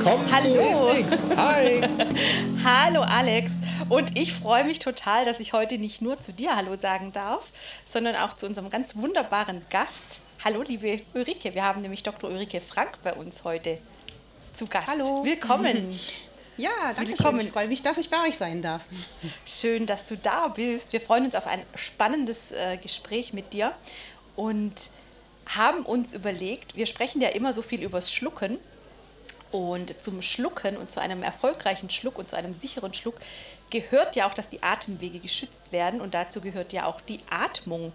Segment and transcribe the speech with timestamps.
[0.00, 0.54] Willkommen Hallo.
[0.54, 1.18] zu SX.
[1.36, 1.82] Hi.
[2.64, 3.52] Hallo Alex
[3.90, 7.52] und ich freue mich total, dass ich heute nicht nur zu dir Hallo sagen darf,
[7.84, 10.22] sondern auch zu unserem ganz wunderbaren Gast.
[10.42, 12.30] Hallo liebe Ulrike, wir haben nämlich Dr.
[12.30, 13.76] Ulrike Frank bei uns heute
[14.54, 14.88] zu Gast.
[14.88, 15.22] Hallo.
[15.22, 16.00] Willkommen.
[16.56, 17.40] Ja, danke Willkommen.
[17.40, 18.84] Ich freue mich, dass ich bei euch sein darf.
[19.46, 20.92] Schön, dass du da bist.
[20.92, 23.72] Wir freuen uns auf ein spannendes äh, Gespräch mit dir
[24.36, 24.74] und
[25.46, 28.58] haben uns überlegt, wir sprechen ja immer so viel übers Schlucken
[29.52, 33.16] und zum Schlucken und zu einem erfolgreichen Schluck und zu einem sicheren Schluck
[33.70, 37.92] gehört ja auch, dass die Atemwege geschützt werden und dazu gehört ja auch die Atmung.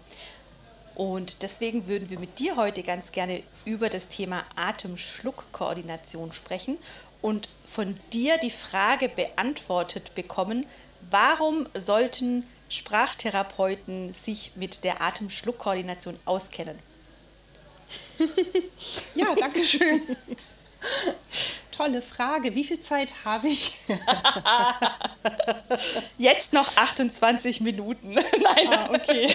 [0.94, 6.78] Und deswegen würden wir mit dir heute ganz gerne über das Thema Atem-Schluck-Koordination sprechen
[7.20, 10.66] und von dir die Frage beantwortet bekommen,
[11.10, 16.78] warum sollten Sprachtherapeuten sich mit der Atem-Schluck-Koordination auskennen?
[19.14, 20.02] Ja, danke schön.
[21.72, 22.54] Tolle Frage.
[22.54, 23.72] Wie viel Zeit habe ich?
[26.18, 28.14] Jetzt noch 28 Minuten.
[28.14, 28.68] Nein.
[28.70, 29.28] Ah, okay.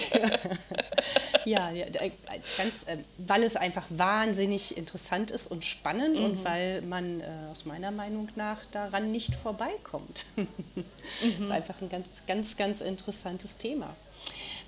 [1.45, 2.11] ja, ja, äh,
[2.57, 6.25] ganz, äh, weil es einfach wahnsinnig interessant ist und spannend Mhm.
[6.25, 10.25] und weil man äh, aus meiner Meinung nach daran nicht vorbeikommt.
[10.35, 13.95] Das ist einfach ein ganz, ganz, ganz interessantes Thema.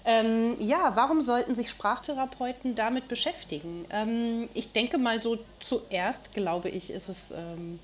[0.05, 3.85] Ähm, ja, warum sollten sich Sprachtherapeuten damit beschäftigen?
[3.89, 7.79] Ähm, ich denke mal so zuerst, glaube ich, ist es ähm,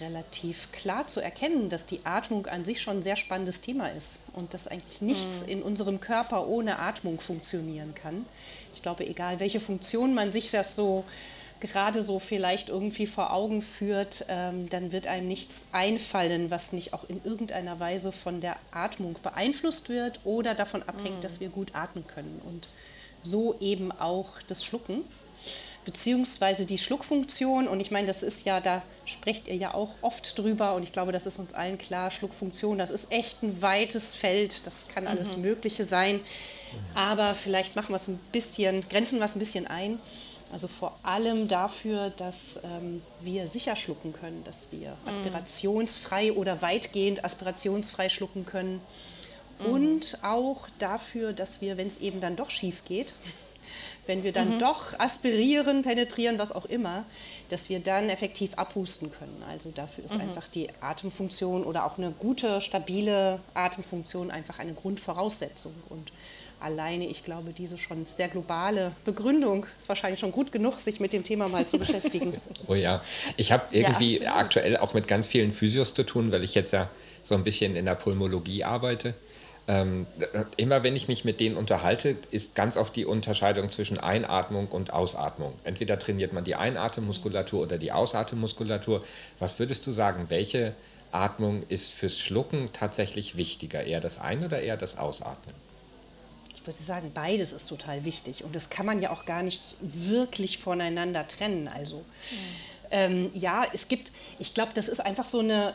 [0.00, 4.20] relativ klar zu erkennen, dass die Atmung an sich schon ein sehr spannendes Thema ist
[4.32, 8.24] und dass eigentlich nichts in unserem Körper ohne Atmung funktionieren kann.
[8.72, 11.04] Ich glaube, egal welche Funktion man sich das so
[11.60, 16.92] gerade so vielleicht irgendwie vor Augen führt, ähm, dann wird einem nichts einfallen, was nicht
[16.94, 21.74] auch in irgendeiner Weise von der Atmung beeinflusst wird oder davon abhängt, dass wir gut
[21.74, 22.40] atmen können.
[22.46, 22.68] Und
[23.22, 25.04] so eben auch das Schlucken
[25.88, 27.66] beziehungsweise die Schluckfunktion.
[27.66, 30.92] Und ich meine, das ist ja, da sprecht ihr ja auch oft drüber und ich
[30.92, 32.10] glaube, das ist uns allen klar.
[32.10, 36.20] Schluckfunktion, das ist echt ein weites Feld, das kann alles Mögliche sein.
[36.94, 39.98] Aber vielleicht machen wir es ein bisschen, grenzen wir es ein bisschen ein.
[40.50, 47.24] Also vor allem dafür, dass ähm, wir sicher schlucken können, dass wir aspirationsfrei oder weitgehend
[47.24, 48.80] aspirationsfrei schlucken können.
[49.64, 53.14] Und auch dafür, dass wir, wenn es eben dann doch schief geht,
[54.06, 57.04] wenn wir dann doch aspirieren, penetrieren, was auch immer,
[57.50, 59.42] dass wir dann effektiv abhusten können.
[59.50, 65.74] Also dafür ist einfach die Atemfunktion oder auch eine gute, stabile Atemfunktion einfach eine Grundvoraussetzung.
[65.90, 66.10] Und
[66.60, 71.12] alleine, ich glaube, diese schon sehr globale Begründung ist wahrscheinlich schon gut genug, sich mit
[71.12, 72.34] dem Thema mal zu beschäftigen.
[72.66, 73.02] Oh ja,
[73.36, 74.36] ich habe irgendwie absolut.
[74.36, 76.90] aktuell auch mit ganz vielen Physios zu tun, weil ich jetzt ja
[77.22, 79.14] so ein bisschen in der Pulmologie arbeite.
[79.68, 80.06] Ähm,
[80.56, 84.92] immer wenn ich mich mit denen unterhalte, ist ganz oft die Unterscheidung zwischen Einatmung und
[84.92, 85.52] Ausatmung.
[85.64, 89.02] Entweder trainiert man die Einatemmuskulatur oder die Ausatemmuskulatur.
[89.38, 90.74] Was würdest du sagen, welche
[91.12, 93.84] Atmung ist fürs Schlucken tatsächlich wichtiger?
[93.84, 95.54] Eher das Ein- oder eher das Ausatmen?
[96.60, 99.62] Ich würde sagen, beides ist total wichtig und das kann man ja auch gar nicht
[99.80, 101.68] wirklich voneinander trennen.
[101.68, 102.04] Also
[102.90, 105.74] ähm, ja, es gibt, ich glaube, das ist einfach so eine,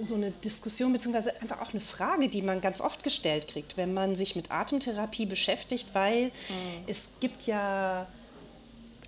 [0.00, 3.92] so eine Diskussion beziehungsweise einfach auch eine Frage, die man ganz oft gestellt kriegt, wenn
[3.92, 6.30] man sich mit Atemtherapie beschäftigt, weil
[6.86, 8.06] es gibt ja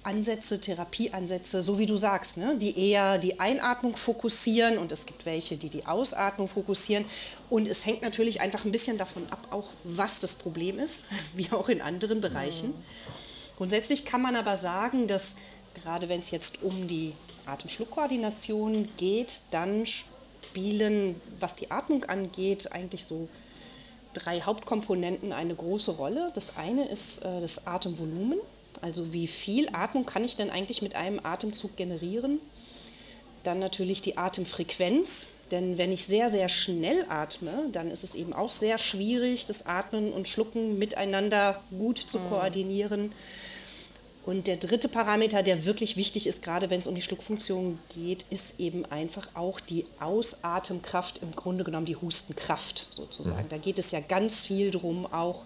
[0.05, 5.27] Ansätze, Therapieansätze, so wie du sagst, ne, die eher die Einatmung fokussieren und es gibt
[5.27, 7.05] welche, die die Ausatmung fokussieren.
[7.51, 11.51] Und es hängt natürlich einfach ein bisschen davon ab, auch was das Problem ist, wie
[11.53, 12.75] auch in anderen Bereichen.
[13.57, 15.37] Grundsätzlich kann man aber sagen, dass
[15.83, 17.13] gerade wenn es jetzt um die
[17.47, 23.29] Atemschluckkoordination geht, dann spielen, was die Atmung angeht, eigentlich so
[24.13, 26.31] drei Hauptkomponenten eine große Rolle.
[26.35, 28.39] Das eine ist äh, das Atemvolumen,
[28.85, 32.39] also wie viel Atmung kann ich denn eigentlich mit einem Atemzug generieren.
[33.43, 38.35] Dann natürlich die Atemfrequenz, denn wenn ich sehr, sehr schnell atme, dann ist es eben
[38.35, 43.13] auch sehr schwierig, das Atmen und Schlucken miteinander gut zu koordinieren.
[44.27, 48.27] Und der dritte Parameter, der wirklich wichtig ist, gerade wenn es um die Schluckfunktion geht,
[48.29, 53.49] ist eben einfach auch die Ausatemkraft, im Grunde genommen die Hustenkraft sozusagen.
[53.49, 55.45] Da geht es ja ganz viel drum, auch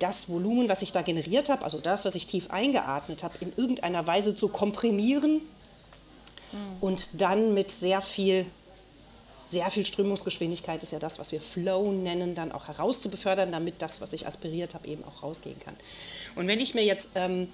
[0.00, 3.52] das Volumen, was ich da generiert habe, also das, was ich tief eingeatmet habe, in
[3.56, 5.40] irgendeiner Weise zu komprimieren
[6.80, 8.46] und dann mit sehr viel
[9.50, 14.00] sehr viel Strömungsgeschwindigkeit ist ja das, was wir Flow nennen, dann auch herauszubefördern, damit das,
[14.00, 15.74] was ich aspiriert habe, eben auch rausgehen kann.
[16.36, 17.48] Und wenn ich mir jetzt ähm,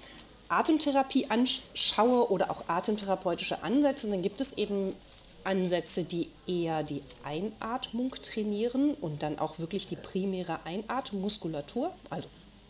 [0.47, 4.93] Atemtherapie anschaue oder auch atemtherapeutische Ansätze, dann gibt es eben
[5.47, 12.27] Ansätze, die eher die Einatmung trainieren und dann auch wirklich die primäre Einatemmuskulatur, also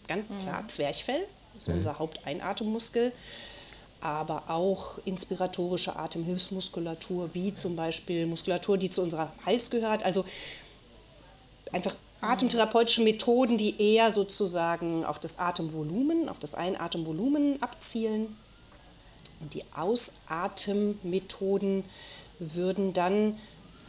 [0.08, 1.24] ganz klar Zwerchfell,
[1.58, 3.12] ist unser Haupteinatemmuskel.
[4.02, 10.04] aber auch inspiratorische Atemhilfsmuskulatur, wie zum Beispiel Muskulatur, die zu unserer Hals gehört.
[10.04, 10.26] Also
[11.72, 18.38] einfach atemtherapeutische Methoden, die eher sozusagen auf das Atemvolumen, auf das Einatemvolumen abzielen.
[19.40, 21.84] Und die Ausatemmethoden
[22.40, 23.38] würden dann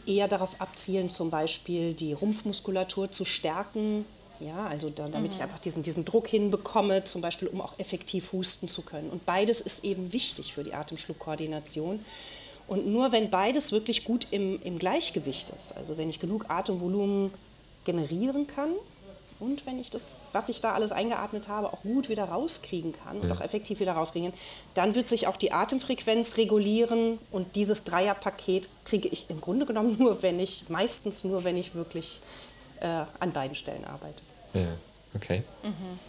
[0.05, 4.05] eher darauf abzielen, zum Beispiel die Rumpfmuskulatur zu stärken,
[4.39, 5.37] ja, also da, damit mhm.
[5.37, 9.09] ich einfach diesen, diesen Druck hinbekomme, zum Beispiel, um auch effektiv husten zu können.
[9.09, 11.99] Und beides ist eben wichtig für die Atemschluckkoordination.
[12.67, 17.31] Und nur wenn beides wirklich gut im, im Gleichgewicht ist, also wenn ich genug Atemvolumen
[17.83, 18.69] generieren kann
[19.39, 23.17] und wenn ich das, was ich da alles eingeatmet habe, auch gut wieder rauskriegen kann
[23.17, 23.21] ja.
[23.23, 24.39] und auch effektiv wieder rauskriegen kann,
[24.73, 29.97] dann wird sich auch die Atemfrequenz regulieren und dieses Dreierpaket kriege ich im Grunde genommen
[29.97, 32.21] nur, wenn ich, meistens nur, wenn ich wirklich
[32.81, 34.21] äh, an beiden Stellen arbeite.
[34.53, 34.67] Ja,
[35.15, 35.43] okay.
[35.63, 35.99] Mhm.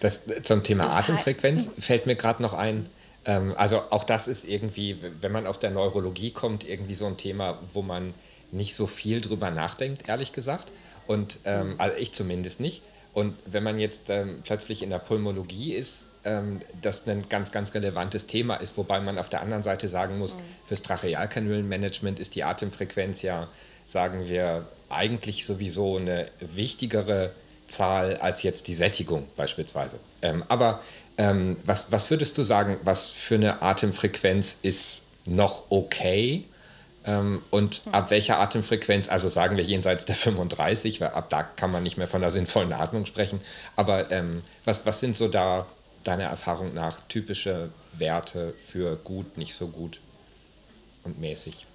[0.00, 2.88] Das, zum Thema das Atemfrequenz fällt mir gerade noch ein.
[3.24, 7.16] Ähm, also auch das ist irgendwie, wenn man aus der Neurologie kommt, irgendwie so ein
[7.16, 8.14] Thema, wo man
[8.52, 10.72] nicht so viel drüber nachdenkt, ehrlich gesagt.
[11.08, 12.82] Und ähm, also ich zumindest nicht.
[13.14, 17.74] Und wenn man jetzt ähm, plötzlich in der Pulmologie ist, ähm, das ein ganz, ganz
[17.74, 20.40] relevantes Thema ist, wobei man auf der anderen Seite sagen muss, mhm.
[20.66, 23.48] fürs Trachealkanülenmanagement ist die Atemfrequenz ja,
[23.86, 27.32] sagen wir, eigentlich sowieso eine wichtigere
[27.66, 29.98] Zahl als jetzt die Sättigung beispielsweise.
[30.22, 30.80] Ähm, aber
[31.16, 36.44] ähm, was, was würdest du sagen, was für eine Atemfrequenz ist noch okay?
[37.08, 41.70] Ähm, und ab welcher Atemfrequenz, also sagen wir jenseits der 35, weil ab da kann
[41.70, 43.40] man nicht mehr von einer sinnvollen Atmung sprechen,
[43.76, 45.66] aber ähm, was, was sind so da
[46.04, 50.00] deiner Erfahrung nach typische Werte für gut, nicht so gut
[51.04, 51.67] und mäßig?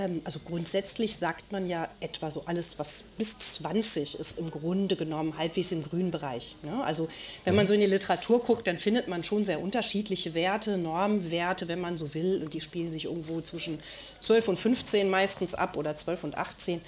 [0.00, 4.96] Ähm, also grundsätzlich sagt man ja etwa so alles, was bis 20 ist, im Grunde
[4.96, 6.56] genommen halbwegs im grünen Bereich.
[6.62, 6.82] Ne?
[6.84, 7.08] Also
[7.44, 7.68] wenn man mhm.
[7.68, 11.96] so in die Literatur guckt, dann findet man schon sehr unterschiedliche Werte, Normwerte, wenn man
[11.96, 12.40] so will.
[12.42, 13.80] Und die spielen sich irgendwo zwischen
[14.20, 16.80] 12 und 15 meistens ab oder 12 und 18.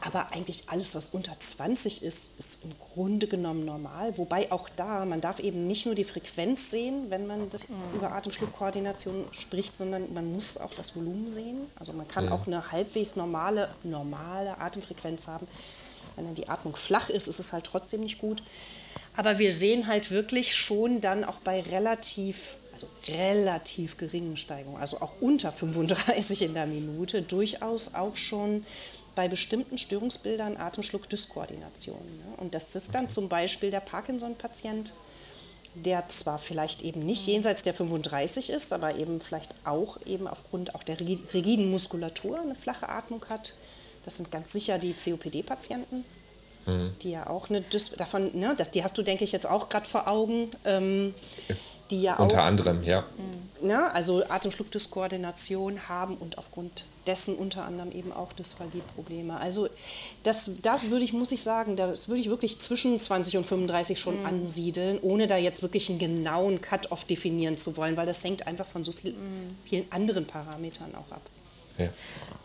[0.00, 4.16] Aber eigentlich alles, was unter 20 ist, ist im Grunde genommen normal.
[4.16, 7.76] Wobei auch da, man darf eben nicht nur die Frequenz sehen, wenn man das mhm.
[7.94, 11.66] über Atemschluckkoordination spricht, sondern man muss auch das Volumen sehen.
[11.78, 12.32] Also man kann mhm.
[12.32, 15.48] auch eine halbwegs normale, normale Atemfrequenz haben.
[16.16, 18.42] Wenn dann die Atmung flach ist, ist es halt trotzdem nicht gut.
[19.16, 25.00] Aber wir sehen halt wirklich schon dann auch bei relativ also relativ geringen Steigungen, also
[25.00, 28.64] auch unter 35 in der Minute, durchaus auch schon
[29.18, 31.96] bei bestimmten Störungsbildern Atemschluck-Dyskoordination.
[31.96, 32.36] Ne?
[32.36, 34.92] Und das ist dann zum Beispiel der Parkinson-Patient,
[35.74, 40.76] der zwar vielleicht eben nicht jenseits der 35 ist, aber eben vielleicht auch eben aufgrund
[40.76, 43.54] auch der rigiden Muskulatur eine flache Atmung hat.
[44.04, 46.04] Das sind ganz sicher die COPD-Patienten,
[46.66, 46.94] mhm.
[47.02, 49.68] die ja auch eine Dys davon, ne, das, die hast du, denke ich, jetzt auch
[49.68, 50.48] gerade vor Augen.
[50.64, 51.12] Ähm,
[51.90, 53.04] die ja Unter auch, anderem, ja.
[53.62, 59.40] Ne, also Atemschluckdyskoordination haben und aufgrund dessen unter anderem eben auch Dysphagie-Probleme.
[59.40, 59.68] Also
[60.22, 63.98] das, da würde ich, muss ich sagen, das würde ich wirklich zwischen 20 und 35
[63.98, 64.26] schon mhm.
[64.26, 68.66] ansiedeln, ohne da jetzt wirklich einen genauen Cut-off definieren zu wollen, weil das hängt einfach
[68.66, 69.56] von so viel, mhm.
[69.64, 71.22] vielen anderen Parametern auch ab.
[71.78, 71.88] Ja.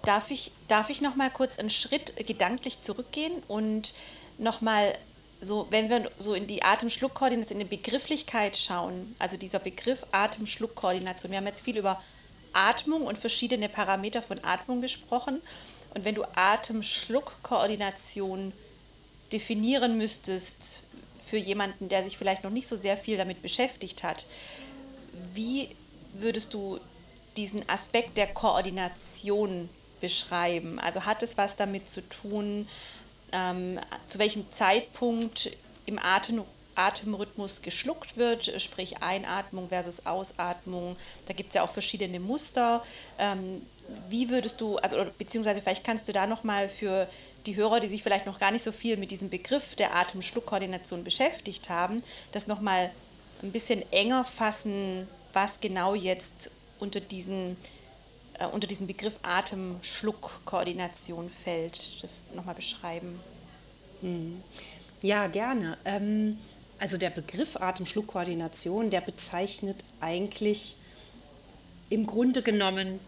[0.06, 3.94] Darf ich, darf ich noch mal kurz einen Schritt gedanklich zurückgehen und
[4.38, 4.94] noch mal
[5.42, 11.32] so, wenn wir so in die Atemschluckkoordination, in die Begrifflichkeit schauen, also dieser Begriff Atemschluckkoordination,
[11.32, 12.02] wir haben jetzt viel über
[12.54, 15.42] Atmung und verschiedene Parameter von Atmung gesprochen.
[15.94, 18.54] Und wenn du Atemschluckkoordination
[19.32, 20.84] definieren müsstest
[21.18, 24.28] für jemanden, der sich vielleicht noch nicht so sehr viel damit beschäftigt hat,
[25.34, 25.70] wie
[26.14, 26.80] würdest du
[27.38, 29.70] diesen Aspekt der Koordination
[30.02, 30.80] beschreiben?
[30.80, 32.68] Also hat es was damit zu tun,
[33.32, 35.56] ähm, zu welchem Zeitpunkt
[35.86, 36.44] im Atem,
[36.76, 40.96] Atemrhythmus geschluckt wird, sprich Einatmung versus Ausatmung.
[41.26, 42.84] Da gibt es ja auch verschiedene Muster.
[43.18, 43.62] Ähm,
[44.10, 47.08] wie würdest du, also beziehungsweise vielleicht kannst du da nochmal für
[47.46, 51.04] die Hörer, die sich vielleicht noch gar nicht so viel mit diesem Begriff der Atemschluckkoordination
[51.04, 52.02] beschäftigt haben,
[52.32, 52.92] das nochmal
[53.42, 57.58] ein bisschen enger fassen, was genau jetzt unter diesen
[58.40, 62.04] äh, unter diesen Begriff Atemschluckkoordination fällt.
[62.04, 63.20] Das nochmal beschreiben.
[64.02, 64.42] Hm.
[65.02, 65.78] Ja, gerne.
[65.86, 66.38] Ähm,
[66.84, 70.76] also der Begriff Atemschluckkoordination, der bezeichnet eigentlich
[71.90, 73.00] im Grunde genommen,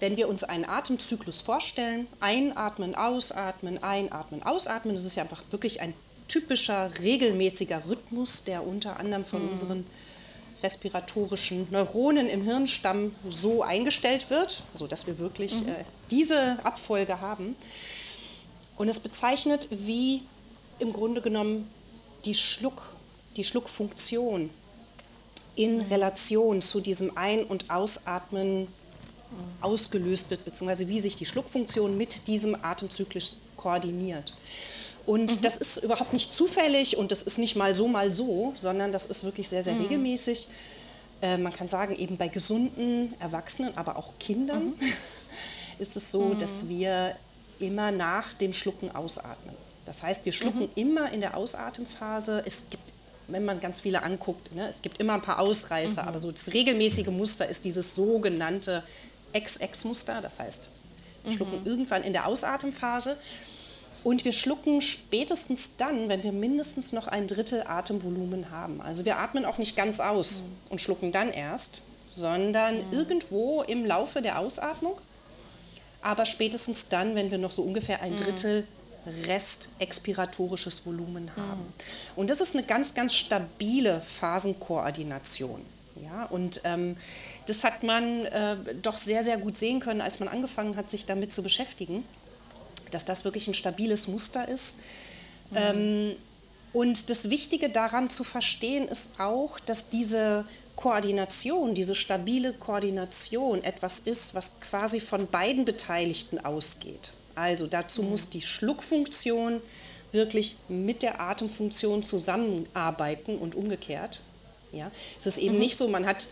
[0.00, 5.82] wenn wir uns einen Atemzyklus vorstellen, einatmen, ausatmen, einatmen, ausatmen, das ist ja einfach wirklich
[5.82, 5.92] ein
[6.26, 9.52] typischer, regelmäßiger Rhythmus, der unter anderem von mhm.
[9.52, 9.86] unseren
[10.62, 15.68] respiratorischen Neuronen im Hirnstamm so eingestellt wird, sodass wir wirklich mhm.
[15.68, 17.56] äh, diese Abfolge haben.
[18.78, 20.22] Und es bezeichnet, wie
[20.78, 21.70] im Grunde genommen
[22.24, 22.96] die Schluck
[23.38, 24.50] die Schluckfunktion
[25.56, 28.68] in Relation zu diesem Ein- und Ausatmen
[29.60, 34.34] ausgelöst wird, beziehungsweise wie sich die Schluckfunktion mit diesem Atemzyklus koordiniert.
[35.06, 35.42] Und mhm.
[35.42, 39.06] das ist überhaupt nicht zufällig und das ist nicht mal so, mal so, sondern das
[39.06, 39.82] ist wirklich sehr, sehr mhm.
[39.82, 40.48] regelmäßig.
[41.22, 44.92] Äh, man kann sagen, eben bei gesunden Erwachsenen, aber auch Kindern mhm.
[45.78, 46.68] ist es so, dass mhm.
[46.68, 47.16] wir
[47.58, 49.54] immer nach dem Schlucken ausatmen.
[49.86, 50.70] Das heißt, wir schlucken mhm.
[50.74, 52.42] immer in der Ausatemphase.
[52.46, 52.92] Es gibt
[53.28, 56.08] wenn man ganz viele anguckt, ne, es gibt immer ein paar Ausreißer, mhm.
[56.08, 58.82] aber so das regelmäßige Muster ist dieses sogenannte
[59.34, 60.70] XX-Muster, das heißt,
[61.24, 61.66] wir schlucken mhm.
[61.66, 63.16] irgendwann in der Ausatemphase
[64.04, 68.80] und wir schlucken spätestens dann, wenn wir mindestens noch ein Drittel Atemvolumen haben.
[68.80, 70.72] Also wir atmen auch nicht ganz aus mhm.
[70.72, 72.92] und schlucken dann erst, sondern mhm.
[72.92, 74.96] irgendwo im Laufe der Ausatmung,
[76.00, 78.16] aber spätestens dann, wenn wir noch so ungefähr ein mhm.
[78.16, 78.64] Drittel
[79.26, 81.60] Rest expiratorisches Volumen haben.
[81.60, 82.12] Mhm.
[82.16, 85.60] Und das ist eine ganz, ganz stabile Phasenkoordination.
[86.00, 86.96] Ja, und ähm,
[87.46, 91.06] das hat man äh, doch sehr, sehr gut sehen können, als man angefangen hat, sich
[91.06, 92.04] damit zu beschäftigen
[92.90, 94.80] dass das wirklich ein stabiles Muster ist.
[95.50, 95.56] Mhm.
[95.56, 96.16] Ähm,
[96.72, 100.44] und das Wichtige daran zu verstehen ist auch, dass diese
[100.76, 107.12] Koordination, diese stabile Koordination etwas ist, was quasi von beiden Beteiligten ausgeht.
[107.38, 108.10] Also dazu mhm.
[108.10, 109.60] muss die Schluckfunktion
[110.10, 114.22] wirklich mit der Atemfunktion zusammenarbeiten und umgekehrt.
[114.72, 115.60] Ja, es ist eben mhm.
[115.60, 116.26] nicht so, man hat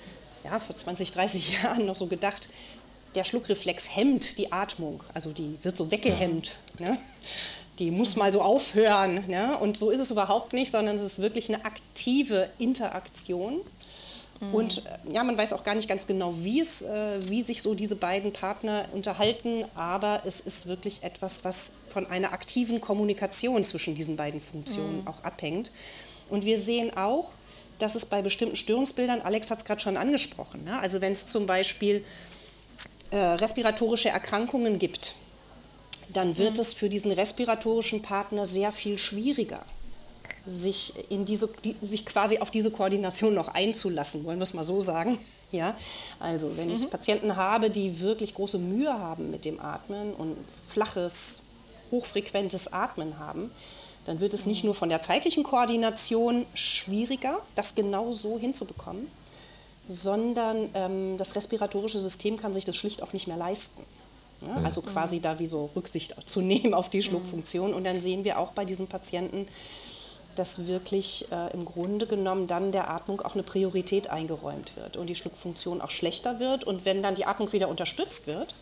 [0.44, 2.48] ja, vor 20, 30 Jahren noch so gedacht,
[3.14, 6.52] der Schluckreflex hemmt die Atmung, also die wird so weggehemmt.
[6.78, 6.98] Ne?
[7.78, 9.24] Die muss mal so aufhören.
[9.26, 9.56] Ne?
[9.58, 13.60] Und so ist es überhaupt nicht, sondern es ist wirklich eine aktive Interaktion.
[14.40, 14.54] Mhm.
[14.54, 17.62] Und äh, ja, man weiß auch gar nicht ganz genau, wie, es, äh, wie sich
[17.62, 23.64] so diese beiden Partner unterhalten, aber es ist wirklich etwas, was von einer aktiven Kommunikation
[23.64, 25.08] zwischen diesen beiden Funktionen mhm.
[25.08, 25.70] auch abhängt.
[26.28, 27.30] Und wir sehen auch,
[27.78, 30.78] dass es bei bestimmten Störungsbildern, Alex hat es gerade schon angesprochen, ne?
[30.80, 32.04] also wenn es zum Beispiel
[33.10, 35.14] äh, respiratorische Erkrankungen gibt,
[36.08, 36.60] dann wird mhm.
[36.60, 39.62] es für diesen respiratorischen Partner sehr viel schwieriger,
[40.46, 44.64] sich, in diese, die, sich quasi auf diese Koordination noch einzulassen, wollen wir es mal
[44.64, 45.18] so sagen.
[45.52, 45.76] Ja,
[46.18, 46.90] also wenn ich mhm.
[46.90, 51.42] Patienten habe, die wirklich große Mühe haben mit dem Atmen und flaches,
[51.92, 53.52] hochfrequentes Atmen haben,
[54.06, 54.68] dann wird es nicht mhm.
[54.68, 59.06] nur von der zeitlichen Koordination schwieriger, das genau so hinzubekommen,
[59.86, 63.82] sondern ähm, das respiratorische System kann sich das schlicht auch nicht mehr leisten.
[64.42, 64.86] Ja, also mhm.
[64.86, 67.72] quasi da wie so Rücksicht zu nehmen auf die Schluckfunktion.
[67.72, 69.46] Und dann sehen wir auch bei diesen Patienten,
[70.38, 75.08] dass wirklich äh, im Grunde genommen dann der Atmung auch eine Priorität eingeräumt wird und
[75.08, 76.64] die Schluckfunktion auch schlechter wird.
[76.64, 78.54] Und wenn dann die Atmung wieder unterstützt wird,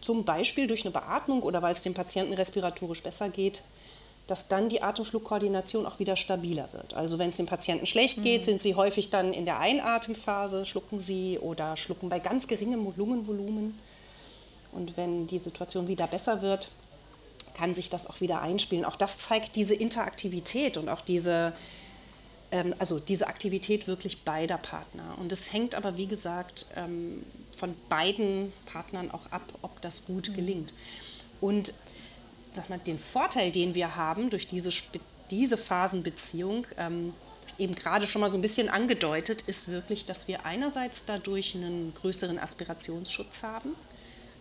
[0.00, 3.62] zum Beispiel durch eine Beatmung oder weil es dem Patienten respiratorisch besser geht,
[4.26, 6.94] dass dann die Atemschluckkoordination auch wieder stabiler wird.
[6.94, 8.44] Also wenn es dem Patienten schlecht geht, mhm.
[8.44, 13.78] sind sie häufig dann in der Einatemphase, schlucken sie oder schlucken bei ganz geringem Lungenvolumen.
[14.72, 16.68] Und wenn die Situation wieder besser wird,
[17.54, 18.84] kann sich das auch wieder einspielen.
[18.84, 21.52] Auch das zeigt diese Interaktivität und auch diese,
[22.50, 25.16] ähm, also diese Aktivität wirklich beider Partner.
[25.18, 27.24] Und es hängt aber, wie gesagt, ähm,
[27.56, 30.34] von beiden Partnern auch ab, ob das gut mhm.
[30.34, 30.72] gelingt.
[31.40, 31.72] Und
[32.54, 34.70] sag mal, den Vorteil, den wir haben durch diese,
[35.30, 37.12] diese Phasenbeziehung, ähm,
[37.58, 41.92] eben gerade schon mal so ein bisschen angedeutet, ist wirklich, dass wir einerseits dadurch einen
[41.94, 43.76] größeren Aspirationsschutz haben,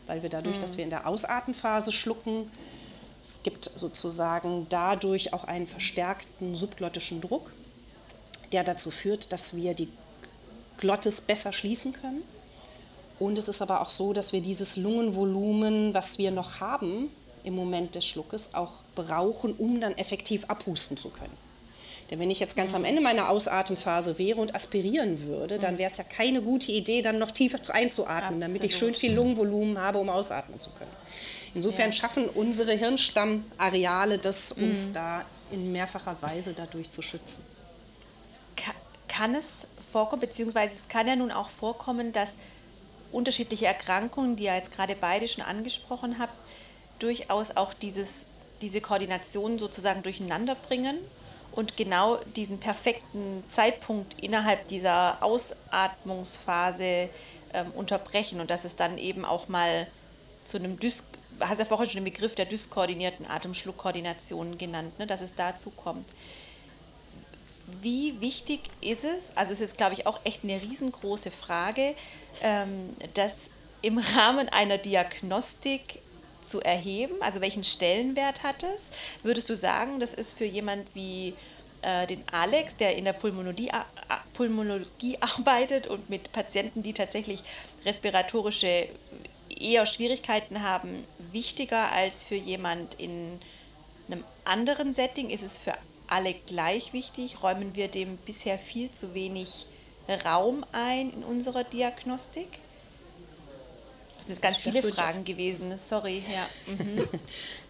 [0.07, 0.61] weil wir dadurch, mhm.
[0.61, 2.49] dass wir in der Ausatemphase schlucken,
[3.23, 7.53] es gibt sozusagen dadurch auch einen verstärkten subglottischen Druck,
[8.51, 9.87] der dazu führt, dass wir die
[10.77, 12.21] Glottis besser schließen können.
[13.19, 17.09] Und es ist aber auch so, dass wir dieses Lungenvolumen, was wir noch haben,
[17.45, 21.42] im Moment des Schluckes auch brauchen, um dann effektiv abhusten zu können.
[22.11, 25.89] Denn wenn ich jetzt ganz am Ende meiner Ausatemphase wäre und aspirieren würde, dann wäre
[25.89, 28.43] es ja keine gute Idee, dann noch tiefer einzuatmen, Absolut.
[28.43, 30.91] damit ich schön viel Lungenvolumen habe, um ausatmen zu können.
[31.55, 31.91] Insofern ja.
[31.91, 34.93] schaffen unsere Hirnstammareale das, uns mhm.
[34.93, 37.45] da in mehrfacher Weise dadurch zu schützen.
[39.07, 42.33] Kann es vorkommen, beziehungsweise es kann ja nun auch vorkommen, dass
[43.11, 46.33] unterschiedliche Erkrankungen, die ihr jetzt gerade beide schon angesprochen habt,
[46.97, 48.25] durchaus auch dieses,
[48.63, 50.97] diese Koordination sozusagen durcheinander bringen
[51.55, 57.09] und genau diesen perfekten Zeitpunkt innerhalb dieser Ausatmungsphase
[57.53, 59.87] ähm, unterbrechen und dass es dann eben auch mal
[60.43, 61.05] zu einem Dys
[61.39, 66.07] hast ja vorhin schon den Begriff der dyskoordinierten Atemschluckkoordination genannt, ne, dass es dazu kommt.
[67.81, 71.95] Wie wichtig ist es, also es ist glaube ich auch echt eine riesengroße Frage,
[72.41, 73.49] ähm, dass
[73.81, 75.99] im Rahmen einer Diagnostik
[76.43, 77.15] zu erheben?
[77.21, 78.91] Also welchen Stellenwert hat es?
[79.23, 81.33] Würdest du sagen, das ist für jemand wie
[81.81, 83.71] äh, den Alex, der in der Pulmonologie,
[84.33, 87.43] Pulmonologie arbeitet und mit Patienten, die tatsächlich
[87.85, 88.87] respiratorische
[89.59, 93.39] eher Schwierigkeiten haben, wichtiger als für jemand in
[94.07, 95.29] einem anderen Setting?
[95.29, 95.73] Ist es für
[96.07, 97.43] alle gleich wichtig?
[97.43, 99.67] Räumen wir dem bisher viel zu wenig
[100.25, 102.59] Raum ein in unserer Diagnostik?
[104.27, 106.23] Das sind ganz viele Fragen gewesen, sorry.
[106.31, 106.47] Ja.
[106.83, 107.07] Mhm.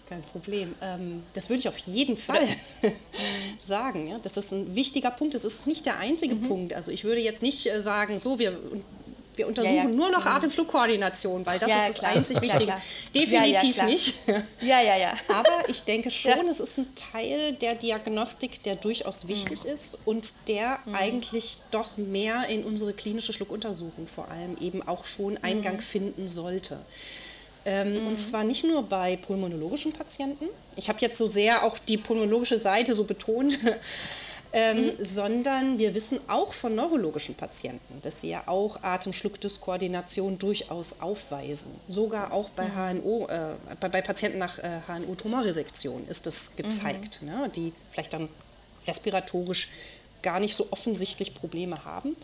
[0.09, 0.75] Kein Problem.
[0.81, 2.45] Ähm, das würde ich auf jeden Fall
[3.57, 4.07] sagen.
[4.07, 4.19] Ja?
[4.21, 5.33] Das ist ein wichtiger Punkt.
[5.33, 6.47] Das ist nicht der einzige mhm.
[6.47, 6.73] Punkt.
[6.73, 8.59] Also ich würde jetzt nicht äh, sagen, so, wir
[9.35, 9.89] wir untersuchen ja, ja.
[9.89, 12.11] nur noch Atemflugkoordination, weil das ja, ist das klar.
[12.11, 12.73] einzig Wichtige.
[13.15, 14.13] Definitiv nicht.
[14.61, 15.13] Ja, ja, ja.
[15.29, 19.71] Aber ich denke schon, es ist ein Teil der Diagnostik, der durchaus wichtig mhm.
[19.71, 20.95] ist und der mhm.
[20.95, 25.81] eigentlich doch mehr in unsere klinische Schluckuntersuchung vor allem eben auch schon Eingang mhm.
[25.81, 26.79] finden sollte.
[27.65, 28.07] Ähm, mhm.
[28.07, 30.45] Und zwar nicht nur bei pulmonologischen Patienten.
[30.75, 33.59] Ich habe jetzt so sehr auch die pulmonologische Seite so betont
[34.55, 34.91] ähm, mhm.
[34.99, 41.71] sondern wir wissen auch von neurologischen Patienten, dass sie ja auch Atemschluckdyskoordination durchaus aufweisen.
[41.89, 47.29] Sogar auch bei HNO, äh, bei, bei, Patienten nach äh, HNO-Tumorresektion ist das gezeigt, mhm.
[47.29, 48.29] ne, die vielleicht dann
[48.85, 49.69] respiratorisch
[50.21, 52.15] gar nicht so offensichtlich Probleme haben.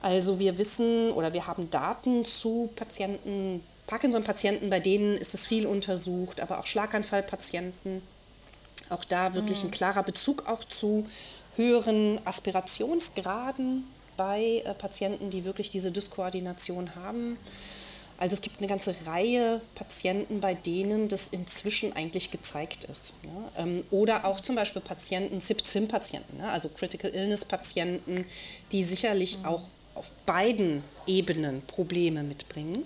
[0.00, 5.66] Also wir wissen oder wir haben Daten zu Patienten, Parkinson-Patienten, bei denen ist es viel
[5.66, 8.00] untersucht, aber auch Schlaganfallpatienten.
[8.88, 9.68] Auch da wirklich mhm.
[9.68, 11.06] ein klarer Bezug auch zu
[11.58, 13.84] höheren Aspirationsgraden
[14.16, 17.36] bei äh, Patienten, die wirklich diese Dyskoordination haben.
[18.16, 23.14] Also es gibt eine ganze Reihe Patienten, bei denen das inzwischen eigentlich gezeigt ist.
[23.22, 23.62] Ja?
[23.62, 26.50] Ähm, oder auch zum Beispiel Patienten, CIP-CIM-Patienten, ne?
[26.50, 28.24] also Critical Illness-Patienten,
[28.72, 29.44] die sicherlich mhm.
[29.46, 29.62] auch
[29.94, 32.84] auf beiden Ebenen Probleme mitbringen.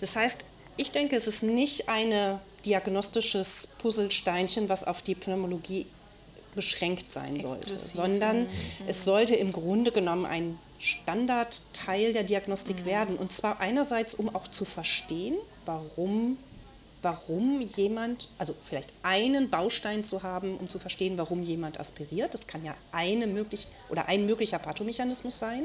[0.00, 0.40] Das heißt,
[0.76, 5.86] ich denke, es ist nicht ein diagnostisches Puzzlesteinchen, was auf die Pneumologie
[6.54, 8.48] beschränkt sein sollte, sondern mhm.
[8.86, 12.84] es sollte im Grunde genommen ein Standardteil der Diagnostik mhm.
[12.86, 13.16] werden.
[13.16, 15.36] Und zwar einerseits, um auch zu verstehen,
[15.66, 16.38] warum,
[17.02, 22.34] warum jemand, also vielleicht einen Baustein zu haben, um zu verstehen, warum jemand aspiriert.
[22.34, 25.64] Das kann ja eine möglich, oder ein möglicher Pathomechanismus sein.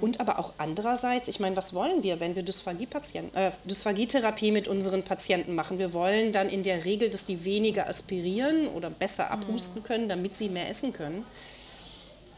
[0.00, 2.88] Und aber auch andererseits, ich meine, was wollen wir, wenn wir Dysphagie
[3.34, 5.78] äh, Dysphagietherapie mit unseren Patienten machen?
[5.78, 9.86] Wir wollen dann in der Regel, dass die weniger aspirieren oder besser abhusten mhm.
[9.86, 11.24] können, damit sie mehr essen können.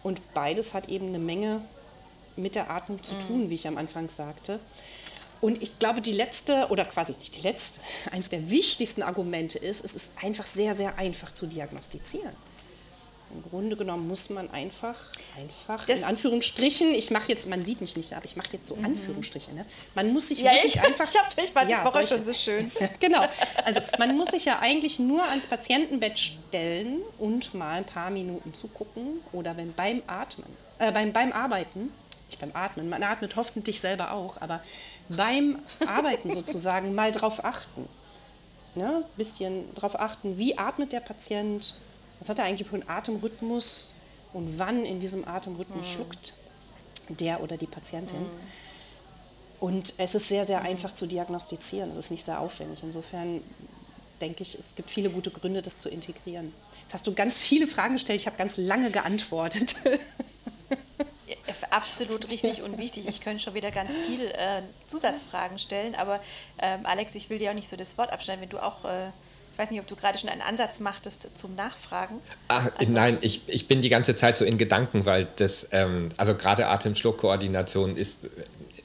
[0.03, 1.61] Und beides hat eben eine Menge
[2.37, 3.51] mit der Atmung zu tun, mhm.
[3.51, 4.61] wie ich am Anfang sagte.
[5.41, 7.81] Und ich glaube, die letzte, oder quasi nicht die letzte,
[8.13, 12.33] eines der wichtigsten Argumente ist, es ist einfach sehr, sehr einfach zu diagnostizieren.
[13.33, 14.97] Im Grunde genommen muss man einfach,
[15.37, 18.69] einfach das in Anführungsstrichen, ich mache jetzt, man sieht mich nicht, aber ich mache jetzt
[18.69, 18.87] so mhm.
[18.87, 19.53] Anführungsstriche.
[19.53, 19.67] Ne?
[19.95, 21.07] Man muss sich ja, wirklich ich, einfach.
[21.17, 22.71] Ich, hab, ich fand ja, das Woche schon so schön.
[23.01, 23.25] genau.
[23.65, 28.55] Also man muss sich ja eigentlich nur ans Patientenbett stellen und mal ein paar Minuten
[28.55, 31.91] zugucken oder wenn beim Atmen, äh, beim, beim Arbeiten,
[32.29, 34.61] nicht beim Atmen, man atmet hoffentlich selber auch, aber
[35.09, 37.89] beim Arbeiten sozusagen mal drauf achten.
[38.75, 39.05] Ne?
[39.17, 41.77] Bisschen drauf achten, wie atmet der Patient,
[42.19, 43.95] was hat er eigentlich für einen Atemrhythmus
[44.33, 45.93] und wann in diesem Atemrhythmus mhm.
[45.93, 46.35] schluckt
[47.09, 48.21] der oder die Patientin.
[48.21, 48.27] Mhm.
[49.61, 51.91] Und es ist sehr, sehr einfach zu diagnostizieren.
[51.93, 52.81] Es ist nicht sehr aufwendig.
[52.83, 53.41] Insofern
[54.21, 56.53] denke ich, es gibt viele gute Gründe, das zu integrieren.
[56.83, 58.21] Jetzt hast du ganz viele Fragen gestellt.
[58.21, 59.77] Ich habe ganz lange geantwortet.
[61.71, 63.07] Absolut richtig und wichtig.
[63.09, 66.21] Ich könnte schon wieder ganz viele äh, Zusatzfragen stellen, aber
[66.59, 69.11] ähm, Alex, ich will dir auch nicht so das Wort abschneiden, wenn du auch äh,
[69.57, 72.17] ich weiß nicht, ob du gerade schon einen Ansatz machtest zum Nachfragen.
[72.49, 76.35] Ach, nein, ich, ich bin die ganze Zeit so in Gedanken, weil das, ähm, also
[76.35, 78.29] gerade Atemschluckkoordination ist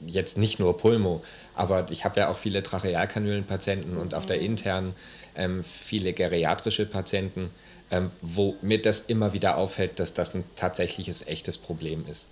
[0.06, 1.22] jetzt nicht nur Pulmo,
[1.54, 4.44] aber ich habe ja auch viele Trachealkanülenpatienten und auf der mhm.
[4.44, 4.94] internen
[5.36, 7.50] ähm, viele geriatrische Patienten,
[7.90, 12.28] ähm, wo mir das immer wieder auffällt, dass das ein tatsächliches, echtes Problem ist.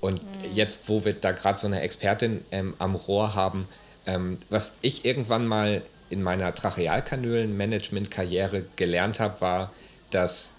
[0.00, 0.52] Und mhm.
[0.52, 3.68] jetzt, wo wir da gerade so eine Expertin ähm, am Rohr haben,
[4.06, 9.72] ähm, was ich irgendwann mal in meiner Trachealkanülen-Management-Karriere gelernt habe, war,
[10.10, 10.54] dass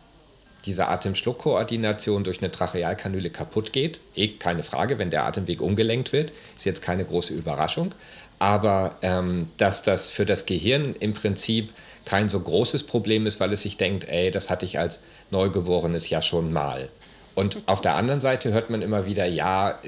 [0.66, 4.00] diese Atemschluckkoordination durch eine Trachealkanüle kaputt geht.
[4.16, 7.94] Eh, keine Frage, wenn der Atemweg umgelenkt wird, ist jetzt keine große Überraschung.
[8.40, 11.72] Aber ähm, dass das für das Gehirn im Prinzip
[12.04, 15.00] kein so großes Problem ist, weil es sich denkt, ey, das hatte ich als
[15.32, 16.90] Neugeborenes ja schon mal.
[17.34, 19.80] Und auf der anderen Seite hört man immer wieder, ja,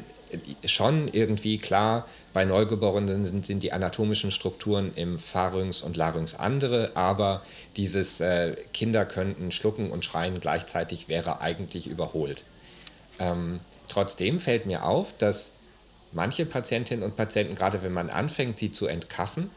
[0.66, 2.06] schon irgendwie klar,
[2.38, 7.42] bei Neugeborenen sind, sind die anatomischen Strukturen im Pharynx und Larynx andere, aber
[7.78, 12.44] dieses äh, Kinder könnten schlucken und schreien gleichzeitig wäre eigentlich überholt.
[13.18, 15.54] Ähm, trotzdem fällt mir auf, dass
[16.12, 19.50] manche Patientinnen und Patienten, gerade wenn man anfängt, sie zu entkaffen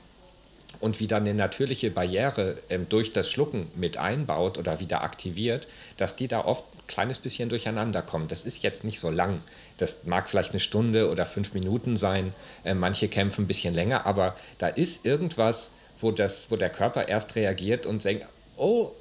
[0.80, 6.16] und wieder eine natürliche Barriere ähm, durch das Schlucken mit einbaut oder wieder aktiviert, dass
[6.16, 8.32] die da oft kleines bisschen durcheinander kommt.
[8.32, 9.42] Das ist jetzt nicht so lang.
[9.80, 12.34] Das mag vielleicht eine Stunde oder fünf Minuten sein.
[12.64, 17.08] Äh, manche kämpfen ein bisschen länger, aber da ist irgendwas, wo, das, wo der Körper
[17.08, 18.26] erst reagiert und denkt,
[18.58, 18.92] oh,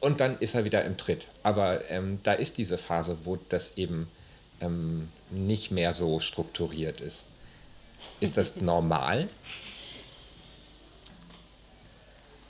[0.00, 1.28] und dann ist er wieder im Tritt.
[1.42, 4.10] Aber ähm, da ist diese Phase, wo das eben
[4.60, 7.26] ähm, nicht mehr so strukturiert ist.
[8.20, 9.28] Ist das normal?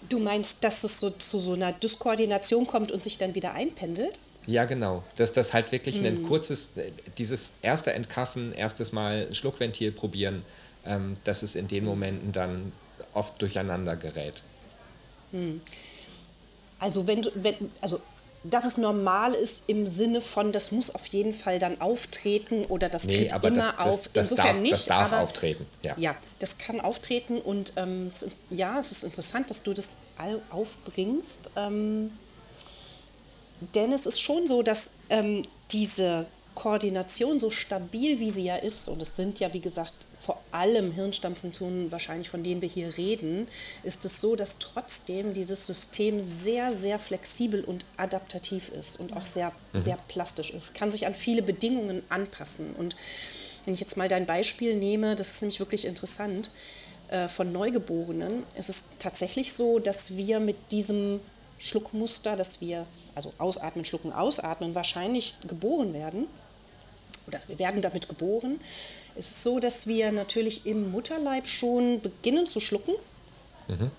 [0.08, 4.18] Du meinst, dass es so zu so einer Dyskoordination kommt und sich dann wieder einpendelt?
[4.46, 5.02] Ja, genau.
[5.16, 6.22] Dass das halt wirklich ein hm.
[6.24, 6.72] kurzes,
[7.18, 10.44] dieses erste Entkaffen, erstes Mal ein Schluckventil probieren,
[10.86, 12.72] ähm, dass es in den Momenten dann
[13.14, 14.42] oft durcheinander gerät.
[15.32, 15.60] Hm.
[16.78, 18.00] Also wenn wenn, also
[18.44, 22.90] dass es normal ist im Sinne von, das muss auf jeden Fall dann auftreten oder
[22.90, 24.08] das nee, tritt immer das, das, auf.
[24.12, 24.72] Das Insofern darf, nicht.
[24.72, 25.66] Das darf aber, auftreten.
[25.82, 25.94] Ja.
[25.96, 28.10] ja, das kann auftreten und ähm,
[28.50, 29.96] ja, es ist interessant, dass du das
[30.50, 31.52] aufbringst.
[31.56, 32.10] Ähm,
[33.74, 38.88] denn es ist schon so, dass ähm, diese Koordination so stabil wie sie ja ist,
[38.88, 43.46] und es sind ja wie gesagt vor allem Hirnstammfunktionen wahrscheinlich, von denen wir hier reden,
[43.82, 49.24] ist es so, dass trotzdem dieses System sehr, sehr flexibel und adaptativ ist und auch
[49.24, 49.82] sehr, mhm.
[49.82, 50.74] sehr plastisch ist.
[50.74, 52.74] Kann sich an viele Bedingungen anpassen.
[52.78, 52.96] Und
[53.64, 56.50] wenn ich jetzt mal dein Beispiel nehme, das ist nämlich wirklich interessant,
[57.08, 61.20] äh, von Neugeborenen, ist es tatsächlich so, dass wir mit diesem
[61.58, 66.26] Schluckmuster, dass wir, also ausatmen, schlucken, ausatmen, wahrscheinlich geboren werden
[67.26, 68.60] oder wir werden damit geboren,
[69.16, 72.94] ist so, dass wir natürlich im Mutterleib schon beginnen zu schlucken
[73.68, 73.90] mhm.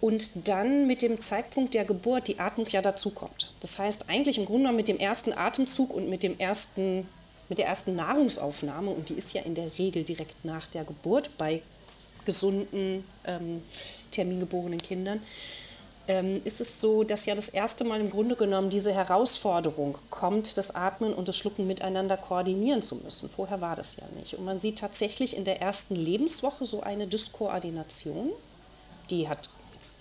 [0.00, 3.52] und dann mit dem Zeitpunkt der Geburt die Atmung ja dazukommt.
[3.60, 7.08] Das heißt, eigentlich im Grunde genommen mit dem ersten Atemzug und mit, dem ersten,
[7.48, 11.30] mit der ersten Nahrungsaufnahme, und die ist ja in der Regel direkt nach der Geburt
[11.38, 11.62] bei
[12.24, 13.62] gesunden, ähm,
[14.10, 15.20] termingeborenen Kindern,
[16.08, 20.56] ähm, ist es so, dass ja das erste Mal im Grunde genommen diese Herausforderung kommt,
[20.56, 23.28] das Atmen und das Schlucken miteinander koordinieren zu müssen.
[23.28, 24.34] Vorher war das ja nicht.
[24.34, 28.30] Und man sieht tatsächlich in der ersten Lebenswoche so eine Dyskoordination.
[29.10, 29.48] Die hat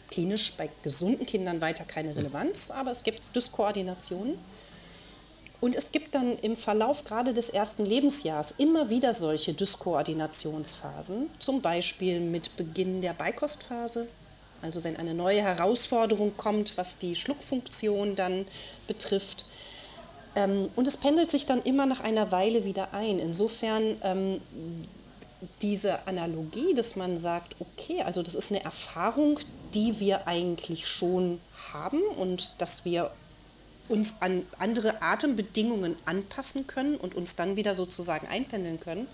[0.09, 4.37] klinisch bei gesunden Kindern weiter keine Relevanz, aber es gibt Dyskoordinationen.
[5.61, 11.61] Und es gibt dann im Verlauf gerade des ersten Lebensjahres immer wieder solche Dyskoordinationsphasen, zum
[11.61, 14.07] Beispiel mit Beginn der Beikostphase,
[14.61, 18.47] also wenn eine neue Herausforderung kommt, was die Schluckfunktion dann
[18.87, 19.45] betrifft.
[20.35, 23.19] Ähm, und es pendelt sich dann immer nach einer Weile wieder ein.
[23.19, 24.41] Insofern ähm,
[25.61, 29.39] diese Analogie, dass man sagt, okay, also das ist eine Erfahrung,
[29.73, 31.39] die wir eigentlich schon
[31.73, 33.11] haben und dass wir
[33.87, 39.07] uns an andere Atembedingungen anpassen können und uns dann wieder sozusagen einpendeln können,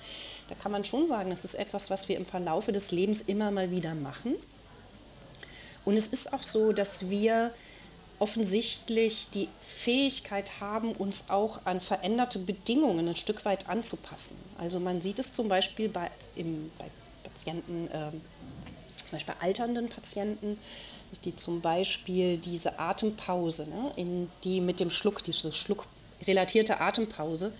[0.48, 3.52] da kann man schon sagen, das ist etwas, was wir im Verlaufe des Lebens immer
[3.52, 4.36] mal wieder machen.
[5.86, 7.52] Und es ist auch so, dass wir
[8.20, 14.36] offensichtlich die Fähigkeit haben, uns auch an veränderte Bedingungen ein Stück weit anzupassen.
[14.60, 16.86] Also man sieht es zum Beispiel bei, im, bei
[17.24, 18.12] Patienten, äh,
[18.96, 20.60] zum Beispiel bei alternden Patienten,
[21.10, 27.52] dass die zum Beispiel diese Atempause, ne, in die mit dem Schluck, diese schluckrelatierte Atempause,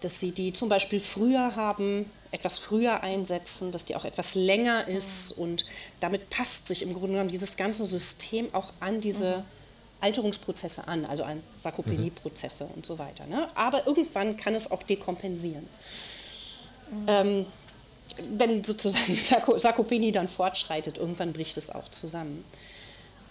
[0.00, 4.86] dass sie die zum Beispiel früher haben, etwas früher einsetzen, dass die auch etwas länger
[4.86, 5.42] ist mhm.
[5.42, 5.64] und
[6.00, 9.42] damit passt sich im Grunde genommen dieses ganze System auch an diese mhm.
[10.00, 12.70] Alterungsprozesse an, also an Sarkopenie-Prozesse mhm.
[12.76, 13.26] und so weiter.
[13.26, 13.48] Ne?
[13.54, 15.66] Aber irgendwann kann es auch dekompensieren.
[16.90, 17.06] Mhm.
[17.08, 17.46] Ähm,
[18.36, 22.44] wenn sozusagen die Sarkopenie dann fortschreitet, irgendwann bricht es auch zusammen.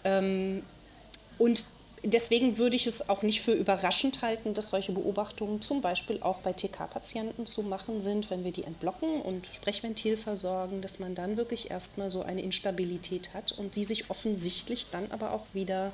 [0.04, 0.64] Ähm,
[1.38, 1.66] und
[2.14, 6.38] deswegen würde ich es auch nicht für überraschend halten, dass solche Beobachtungen zum Beispiel auch
[6.38, 11.38] bei TK-Patienten zu machen sind, wenn wir die entblocken und Sprechventil versorgen, dass man dann
[11.38, 15.92] wirklich erstmal so eine Instabilität hat und die sich offensichtlich dann aber auch wieder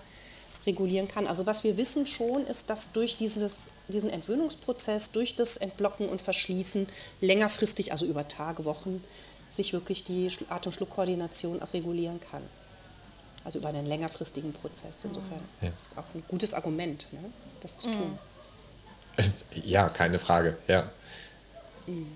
[0.65, 1.27] regulieren kann.
[1.27, 6.21] Also was wir wissen schon, ist, dass durch dieses, diesen Entwöhnungsprozess, durch das Entblocken und
[6.21, 6.87] Verschließen
[7.21, 9.03] längerfristig, also über Tage, Wochen,
[9.49, 12.41] sich wirklich die Atemschluckkoordination auch regulieren kann.
[13.43, 15.03] Also über einen längerfristigen Prozess.
[15.03, 15.69] Insofern ja.
[15.69, 17.19] ist das auch ein gutes Argument, ne,
[17.61, 18.19] das zu tun.
[19.63, 20.89] Ja, keine Frage, ja.
[21.85, 22.07] Mhm.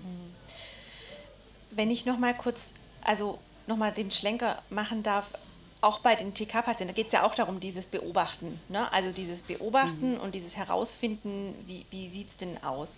[1.70, 3.38] Wenn ich noch mal kurz, also
[3.68, 5.34] noch mal den Schlenker machen darf,
[5.80, 8.60] auch bei den TK-Patienten, da geht es ja auch darum, dieses Beobachten.
[8.68, 8.92] Ne?
[8.92, 10.20] Also dieses Beobachten mhm.
[10.20, 12.96] und dieses Herausfinden, wie, wie sieht es denn aus.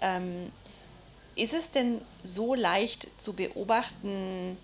[0.00, 0.50] Ähm,
[1.36, 4.56] ist es denn so leicht zu beobachten,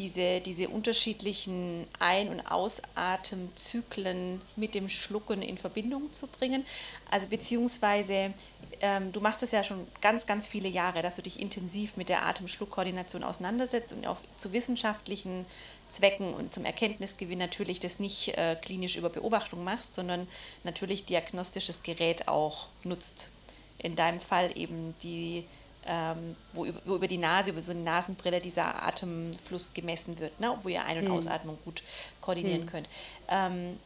[0.00, 6.64] diese, diese unterschiedlichen Ein- und Ausatemzyklen mit dem Schlucken in Verbindung zu bringen.
[7.10, 8.32] Also beziehungsweise,
[8.80, 12.08] ähm, du machst das ja schon ganz, ganz viele Jahre, dass du dich intensiv mit
[12.08, 15.44] der Atem-Schluck-Koordination auseinandersetzt und auch zu wissenschaftlichen
[15.90, 20.26] Zwecken und zum Erkenntnisgewinn natürlich das nicht äh, klinisch über Beobachtung machst, sondern
[20.64, 23.32] natürlich diagnostisches Gerät auch nutzt.
[23.76, 25.44] In deinem Fall eben die
[25.86, 30.38] ähm, wo, über, wo, über, die Nase, über so eine Nasenbrille dieser Atemfluss gemessen wird,
[30.40, 30.56] ne?
[30.62, 31.14] wo ihr Ein- und mhm.
[31.14, 31.82] Ausatmung gut
[32.20, 32.66] koordinieren mhm.
[32.66, 32.88] könnt.
[33.28, 33.78] Ähm,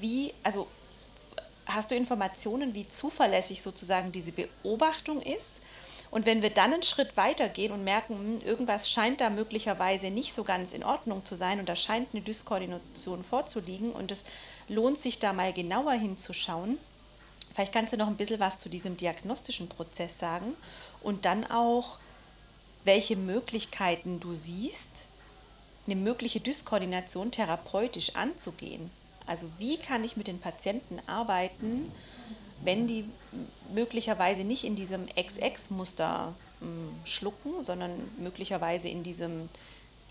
[0.00, 0.66] wie, also
[1.66, 5.60] hast du Informationen, wie zuverlässig sozusagen diese Beobachtung ist?
[6.10, 10.10] Und wenn wir dann einen Schritt weiter gehen und merken, hm, irgendwas scheint da möglicherweise
[10.10, 14.24] nicht so ganz in Ordnung zu sein und da scheint eine Dyskoordination vorzuliegen und es
[14.68, 16.78] lohnt sich da mal genauer hinzuschauen,
[17.54, 20.54] Vielleicht kannst du noch ein bisschen was zu diesem diagnostischen Prozess sagen
[21.04, 21.98] und dann auch,
[22.84, 25.06] welche Möglichkeiten du siehst,
[25.86, 28.90] eine mögliche Dyskoordination therapeutisch anzugehen.
[29.26, 31.90] Also wie kann ich mit den Patienten arbeiten,
[32.62, 33.04] wenn die
[33.74, 39.48] möglicherweise nicht in diesem XX-Muster hm, schlucken, sondern möglicherweise in diesem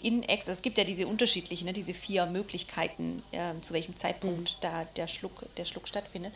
[0.02, 0.48] In-Ex.
[0.48, 4.62] Es gibt ja diese unterschiedlichen, ne, diese vier Möglichkeiten, äh, zu welchem Zeitpunkt mhm.
[4.62, 6.34] da der Schluck, der Schluck stattfindet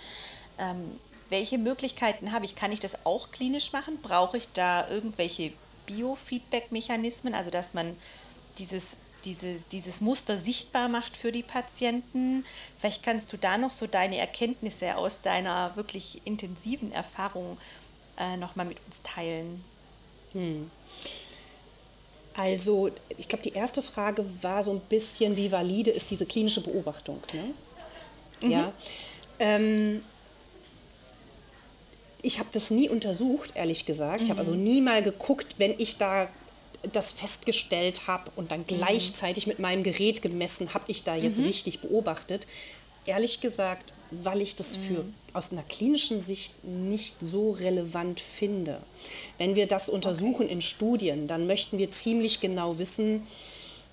[0.58, 2.56] ähm, welche Möglichkeiten habe ich?
[2.56, 4.00] Kann ich das auch klinisch machen?
[4.02, 5.52] Brauche ich da irgendwelche
[5.86, 7.96] Biofeedback-Mechanismen, also dass man
[8.58, 12.46] dieses, dieses, dieses Muster sichtbar macht für die Patienten?
[12.78, 17.58] Vielleicht kannst du da noch so deine Erkenntnisse aus deiner wirklich intensiven Erfahrung
[18.18, 19.64] äh, nochmal mit uns teilen.
[20.34, 20.70] Hm.
[22.36, 26.62] Also, ich glaube, die erste Frage war so ein bisschen, wie valide ist diese klinische
[26.62, 27.20] Beobachtung?
[27.34, 27.54] Ne?
[28.42, 28.52] Mhm.
[28.52, 28.72] Ja.
[29.40, 30.04] Ähm,
[32.22, 34.20] ich habe das nie untersucht, ehrlich gesagt.
[34.20, 34.26] Mhm.
[34.26, 36.28] Ich habe also nie mal geguckt, wenn ich da
[36.92, 38.68] das festgestellt habe und dann mhm.
[38.68, 41.46] gleichzeitig mit meinem Gerät gemessen, habe ich da jetzt mhm.
[41.46, 42.48] richtig beobachtet.
[43.06, 45.14] Ehrlich gesagt, weil ich das für mhm.
[45.34, 48.82] aus einer klinischen Sicht nicht so relevant finde.
[49.38, 50.54] Wenn wir das untersuchen okay.
[50.54, 53.26] in Studien, dann möchten wir ziemlich genau wissen,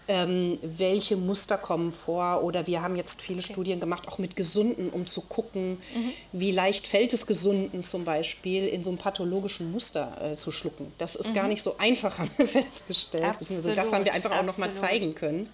[0.08, 2.42] ähm, welche Muster kommen vor.
[2.42, 3.52] Oder wir haben jetzt viele okay.
[3.52, 6.12] Studien gemacht, auch mit Gesunden, um zu gucken, mhm.
[6.32, 10.92] wie leicht fällt es Gesunden zum Beispiel in so einem pathologischen Muster äh, zu schlucken.
[10.98, 11.34] Das ist mhm.
[11.34, 13.24] gar nicht so einfach, haben wir festgestellt.
[13.24, 15.48] Absolut, das haben wir einfach auch nochmal zeigen können.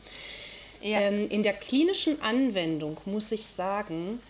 [0.83, 1.01] Ja.
[1.01, 4.21] Ähm, in der klinischen Anwendung muss ich sagen,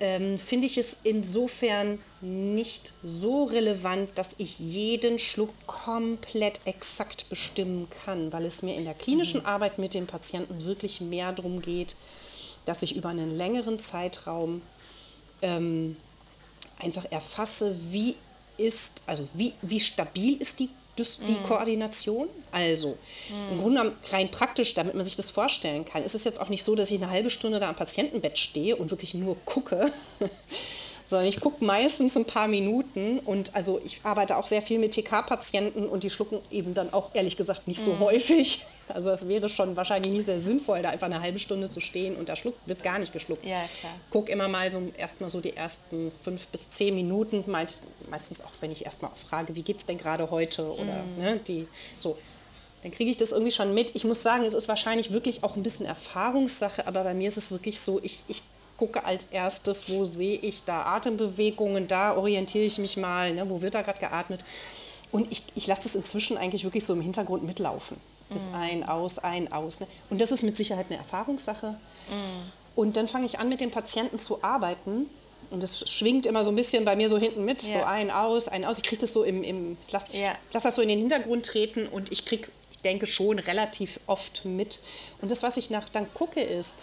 [0.00, 7.88] ähm, finde ich es insofern nicht so relevant, dass ich jeden Schluck komplett exakt bestimmen
[8.04, 9.46] kann, weil es mir in der klinischen mhm.
[9.46, 11.94] Arbeit mit dem Patienten wirklich mehr darum geht,
[12.64, 14.62] dass ich über einen längeren Zeitraum
[15.42, 15.96] ähm,
[16.78, 18.16] einfach erfasse, wie
[18.56, 21.42] ist, also wie, wie stabil ist die das, die mhm.
[21.44, 22.28] Koordination.
[22.52, 23.52] Also, mhm.
[23.52, 26.48] im Grunde genommen rein praktisch, damit man sich das vorstellen kann, ist es jetzt auch
[26.48, 29.90] nicht so, dass ich eine halbe Stunde da am Patientenbett stehe und wirklich nur gucke,
[31.06, 34.92] sondern ich gucke meistens ein paar Minuten und also ich arbeite auch sehr viel mit
[34.92, 38.00] TK-Patienten und die schlucken eben dann auch ehrlich gesagt nicht so mhm.
[38.00, 38.64] häufig.
[38.88, 42.16] Also es wäre schon wahrscheinlich nicht sehr sinnvoll, da einfach eine halbe Stunde zu stehen
[42.16, 43.44] und da schluckt, wird gar nicht geschluckt.
[43.44, 43.92] Ja, klar.
[44.10, 48.72] Guck immer mal so erstmal so die ersten fünf bis zehn Minuten, meistens auch, wenn
[48.72, 51.22] ich erstmal frage, wie geht es denn gerade heute oder mhm.
[51.22, 51.66] ne, die
[51.98, 52.16] so
[52.82, 53.96] dann kriege ich das irgendwie schon mit.
[53.96, 57.38] Ich muss sagen, es ist wahrscheinlich wirklich auch ein bisschen Erfahrungssache, aber bei mir ist
[57.38, 58.42] es wirklich so, ich, ich
[58.76, 63.62] gucke als erstes, wo sehe ich da Atembewegungen, da orientiere ich mich mal, ne, wo
[63.62, 64.44] wird da gerade geatmet.
[65.12, 67.96] Und ich, ich lasse das inzwischen eigentlich wirklich so im Hintergrund mitlaufen.
[68.30, 68.54] Das mhm.
[68.54, 69.80] ein, aus, ein, aus.
[69.80, 69.86] Ne?
[70.10, 71.68] Und das ist mit Sicherheit eine Erfahrungssache.
[71.68, 72.52] Mhm.
[72.76, 75.08] Und dann fange ich an, mit dem Patienten zu arbeiten.
[75.50, 77.62] Und das schwingt immer so ein bisschen bei mir so hinten mit.
[77.62, 77.80] Ja.
[77.80, 78.78] So ein, aus, ein, aus.
[78.78, 80.32] Ich kriege das so im, im lass, ja.
[80.52, 84.44] lass das so in den Hintergrund treten und ich kriege, ich denke schon, relativ oft
[84.44, 84.80] mit.
[85.20, 86.74] Und das, was ich nach dann gucke, ist,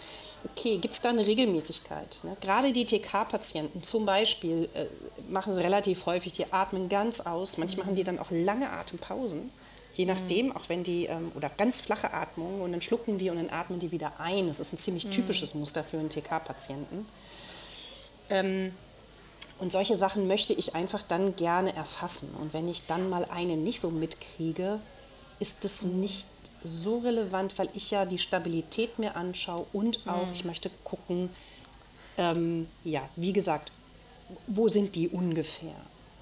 [0.44, 2.20] okay, gibt es da eine Regelmäßigkeit?
[2.22, 2.36] Ne?
[2.40, 4.86] Gerade die TK-Patienten zum Beispiel äh,
[5.30, 7.58] machen relativ häufig, die atmen ganz aus.
[7.58, 7.90] Manchmal mhm.
[7.90, 9.50] haben die dann auch lange Atempausen.
[9.94, 10.56] Je nachdem, mhm.
[10.56, 13.78] auch wenn die, ähm, oder ganz flache Atmung und dann schlucken die und dann atmen
[13.78, 14.48] die wieder ein.
[14.48, 15.10] Das ist ein ziemlich mhm.
[15.10, 17.06] typisches Muster für einen TK-Patienten.
[18.30, 18.72] Ähm,
[19.58, 22.30] und solche Sachen möchte ich einfach dann gerne erfassen.
[22.40, 24.80] Und wenn ich dann mal eine nicht so mitkriege,
[25.38, 26.00] ist das mhm.
[26.00, 26.26] nicht
[26.64, 31.28] so relevant, weil ich ja die Stabilität mir anschaue und auch, ich möchte gucken,
[32.16, 33.72] ähm, ja, wie gesagt,
[34.46, 35.74] wo sind die ungefähr?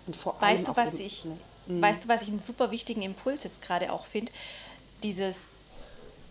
[0.07, 1.37] Und vor allem weißt du, was ich, ne?
[1.77, 1.83] Mhm.
[1.83, 4.33] weißt du, was ich einen super wichtigen Impuls jetzt gerade auch finde?
[5.03, 5.55] Dieses,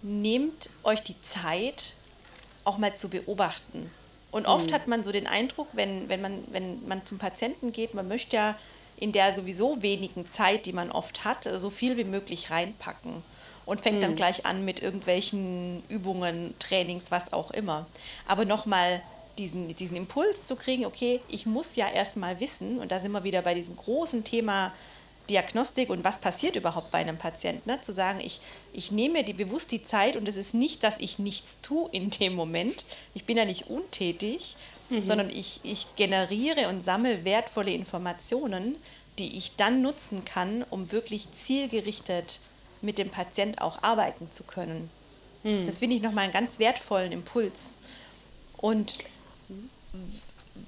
[0.01, 1.95] nehmt euch die Zeit,
[2.63, 3.89] auch mal zu beobachten.
[4.31, 4.75] Und oft mhm.
[4.75, 8.35] hat man so den Eindruck, wenn, wenn, man, wenn man zum Patienten geht, man möchte
[8.35, 8.55] ja
[8.97, 13.23] in der sowieso wenigen Zeit, die man oft hat, so viel wie möglich reinpacken.
[13.65, 17.85] und fängt dann gleich an mit irgendwelchen Übungen, Trainings, was auch immer.
[18.27, 19.01] Aber nochmal
[19.37, 23.23] diesen, diesen Impuls zu kriegen, okay, ich muss ja erstmal wissen, und da sind wir
[23.23, 24.71] wieder bei diesem großen Thema
[25.29, 27.81] Diagnostik und was passiert überhaupt bei einem Patienten, ne?
[27.81, 28.41] zu sagen, ich,
[28.73, 31.89] ich nehme mir die, bewusst die Zeit und es ist nicht, dass ich nichts tue
[31.91, 34.55] in dem Moment, ich bin ja nicht untätig,
[34.89, 35.03] mhm.
[35.03, 38.75] sondern ich, ich generiere und sammle wertvolle Informationen,
[39.17, 42.39] die ich dann nutzen kann, um wirklich zielgerichtet
[42.81, 44.89] mit dem Patient auch arbeiten zu können.
[45.43, 45.65] Mhm.
[45.65, 47.77] Das finde ich nochmal einen ganz wertvollen Impuls.
[48.57, 48.95] Und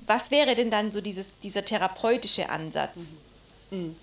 [0.06, 3.18] was wäre denn dann so dieses, dieser therapeutische Ansatz?
[3.70, 3.96] Mhm.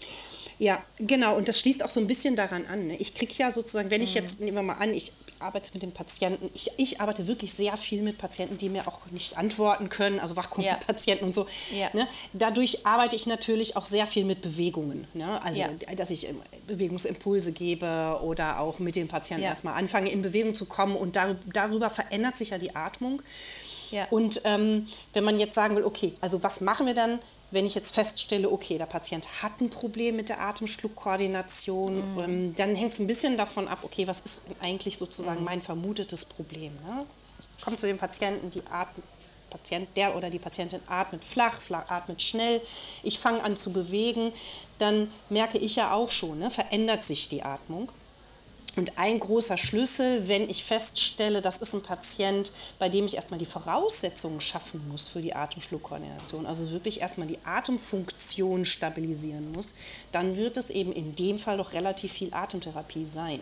[0.58, 1.36] Ja, genau.
[1.36, 2.88] Und das schließt auch so ein bisschen daran an.
[2.88, 2.96] Ne?
[2.96, 4.20] Ich kriege ja sozusagen, wenn ich mhm.
[4.20, 7.76] jetzt, nehmen wir mal an, ich arbeite mit den Patienten, ich, ich arbeite wirklich sehr
[7.76, 11.26] viel mit Patienten, die mir auch nicht antworten können, also Wachkoma-Patienten ja.
[11.26, 11.46] und so.
[11.78, 11.88] Ja.
[11.92, 12.08] Ne?
[12.32, 15.06] Dadurch arbeite ich natürlich auch sehr viel mit Bewegungen.
[15.14, 15.40] Ne?
[15.44, 15.68] Also, ja.
[15.94, 20.66] dass ich ähm, Bewegungsimpulse gebe oder auch mit den Patienten erstmal anfange, in Bewegung zu
[20.66, 23.22] kommen und dar darüber verändert sich ja die Atmung.
[24.10, 27.18] Und ähm, wenn man jetzt sagen will, okay, also was machen wir dann?
[27.50, 32.20] Wenn ich jetzt feststelle, okay, der Patient hat ein Problem mit der Atemschluckkoordination, mhm.
[32.20, 35.44] ähm, dann hängt es ein bisschen davon ab, okay, was ist eigentlich sozusagen mhm.
[35.44, 36.72] mein vermutetes Problem.
[36.86, 37.06] Ne?
[37.58, 39.04] Ich komme zu dem Patienten, die atmet,
[39.50, 42.60] Patient, der oder die Patientin atmet flach, flach atmet schnell,
[43.02, 44.32] ich fange an zu bewegen,
[44.76, 47.90] dann merke ich ja auch schon, ne, verändert sich die Atmung.
[48.76, 53.38] Und ein großer Schlüssel, wenn ich feststelle, das ist ein Patient, bei dem ich erstmal
[53.38, 59.74] die Voraussetzungen schaffen muss für die Atemschluckkoordination, also wirklich erstmal die Atemfunktion stabilisieren muss,
[60.12, 63.40] dann wird es eben in dem Fall doch relativ viel Atemtherapie sein.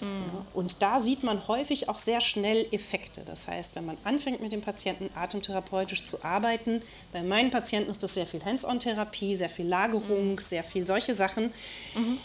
[0.00, 0.46] Mhm.
[0.52, 3.22] Und da sieht man häufig auch sehr schnell Effekte.
[3.24, 8.02] Das heißt, wenn man anfängt mit dem Patienten atemtherapeutisch zu arbeiten, bei meinen Patienten ist
[8.02, 10.38] das sehr viel Hands-on-Therapie, sehr viel Lagerung, mhm.
[10.38, 11.46] sehr viel solche Sachen.
[11.94, 12.18] Mhm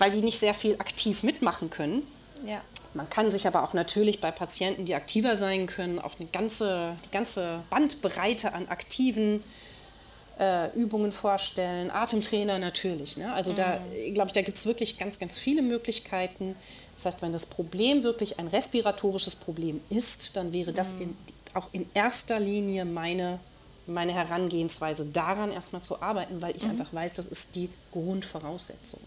[0.00, 2.02] weil die nicht sehr viel aktiv mitmachen können.
[2.44, 2.60] Ja.
[2.94, 6.96] Man kann sich aber auch natürlich bei Patienten, die aktiver sein können, auch eine ganze,
[7.04, 9.44] die ganze Bandbreite an aktiven
[10.40, 11.90] äh, Übungen vorstellen.
[11.90, 13.16] Atemtrainer natürlich.
[13.16, 13.32] Ne?
[13.32, 13.56] Also mhm.
[13.56, 13.80] da,
[14.12, 16.56] glaube ich, da gibt es wirklich ganz, ganz viele Möglichkeiten.
[16.96, 21.02] Das heißt, wenn das Problem wirklich ein respiratorisches Problem ist, dann wäre das mhm.
[21.02, 21.16] in,
[21.54, 23.38] auch in erster Linie meine,
[23.90, 26.70] meine Herangehensweise daran erstmal zu arbeiten, weil ich mhm.
[26.70, 29.00] einfach weiß, das ist die Grundvoraussetzung.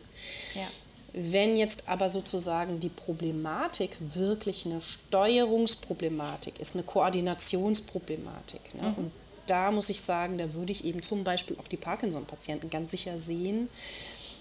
[0.56, 0.68] Ja.
[1.14, 8.90] Wenn jetzt aber sozusagen die Problematik wirklich eine Steuerungsproblematik ist, eine Koordinationsproblematik, ne?
[8.90, 8.94] Mhm.
[8.96, 9.12] und
[9.46, 13.20] da muss ich sagen, da würde ich eben zum Beispiel auch die Parkinson-Patienten ganz sicher
[13.20, 13.68] sehen,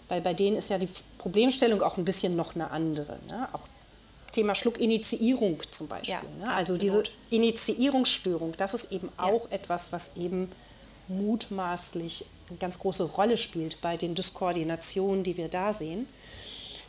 [0.08, 3.18] weil bei denen ist ja die Problemstellung auch ein bisschen noch eine andere.
[3.28, 3.48] Ne?
[3.52, 3.60] Auch
[4.32, 6.14] Thema Schluckinitiierung zum Beispiel.
[6.14, 6.52] Ja, ne?
[6.54, 9.24] Also diese Initiierungsstörung, das ist eben ja.
[9.24, 10.50] auch etwas, was eben
[11.08, 16.06] mutmaßlich eine ganz große Rolle spielt bei den Dyskoordinationen, die wir da sehen.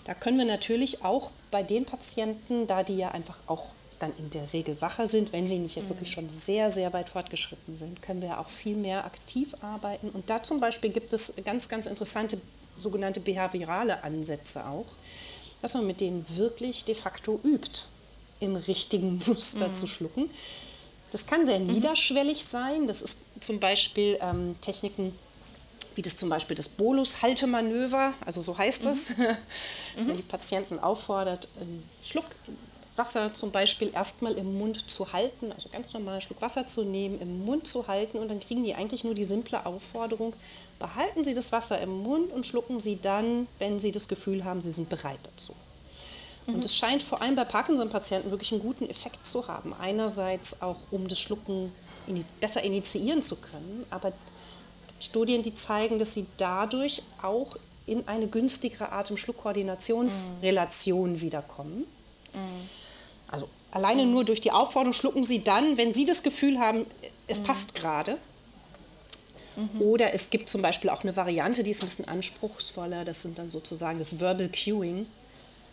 [0.06, 4.30] Da können wir natürlich auch bei den Patienten, da die ja einfach auch dann in
[4.32, 5.90] der Regel wacher sind, wenn sie nicht mhm.
[5.90, 10.10] wirklich schon sehr, sehr weit fortgeschritten sind, können wir auch viel mehr aktiv arbeiten.
[10.10, 12.40] Und da zum Beispiel gibt es ganz, ganz interessante
[12.78, 14.86] sogenannte behaviorale Ansätze auch,
[15.64, 17.84] dass man mit denen wirklich de facto übt,
[18.42, 19.76] im richtigen Muster mhm.
[19.76, 20.30] zu schlucken.
[21.12, 21.68] Das kann sehr mhm.
[21.68, 22.86] niederschwellig sein.
[22.86, 25.18] Das ist zum Beispiel ähm, Techniken,
[25.96, 29.26] wie das zum Beispiel das Bolus-Haltemanöver, also so heißt das, mhm.
[29.96, 32.26] dass man die Patienten auffordert, einen Schluck
[32.96, 36.84] Wasser zum Beispiel erstmal im Mund zu halten, also ganz normal einen Schluck Wasser zu
[36.84, 40.34] nehmen, im Mund zu halten und dann kriegen die eigentlich nur die simple Aufforderung,
[40.80, 44.62] behalten Sie das Wasser im Mund und schlucken Sie dann, wenn Sie das Gefühl haben,
[44.62, 45.56] Sie sind bereit dazu.
[46.46, 46.64] Und mhm.
[46.64, 49.74] es scheint vor allem bei Parkinson-Patienten wirklich einen guten Effekt zu haben.
[49.80, 51.72] Einerseits auch, um das Schlucken
[52.42, 54.12] besser initiieren zu können, aber
[55.00, 61.22] Studien, die zeigen, dass sie dadurch auch in eine günstigere Atem-Schluck-Koordinationsrelation mhm.
[61.22, 61.86] wiederkommen.
[62.34, 62.83] Mhm.
[63.34, 66.86] Also alleine nur durch die Aufforderung schlucken sie dann, wenn sie das Gefühl haben,
[67.28, 67.44] es mhm.
[67.44, 68.20] passt gerade.
[69.56, 69.82] Mhm.
[69.82, 73.06] Oder es gibt zum Beispiel auch eine Variante, die ist ein bisschen anspruchsvoller.
[73.06, 75.08] Das sind dann sozusagen das Verbal Cueing.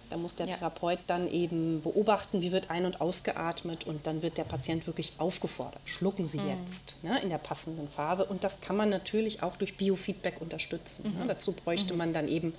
[0.08, 0.56] Da muss der ja.
[0.56, 5.12] Therapeut dann eben beobachten, wie wird ein- und ausgeatmet und dann wird der Patient wirklich
[5.18, 6.48] aufgefordert, schlucken Sie mhm.
[6.64, 8.24] jetzt ne, in der passenden Phase.
[8.24, 11.14] Und das kann man natürlich auch durch Biofeedback unterstützen.
[11.16, 11.24] Ne.
[11.24, 11.28] Mhm.
[11.28, 11.98] Dazu bräuchte mhm.
[11.98, 12.54] man dann eben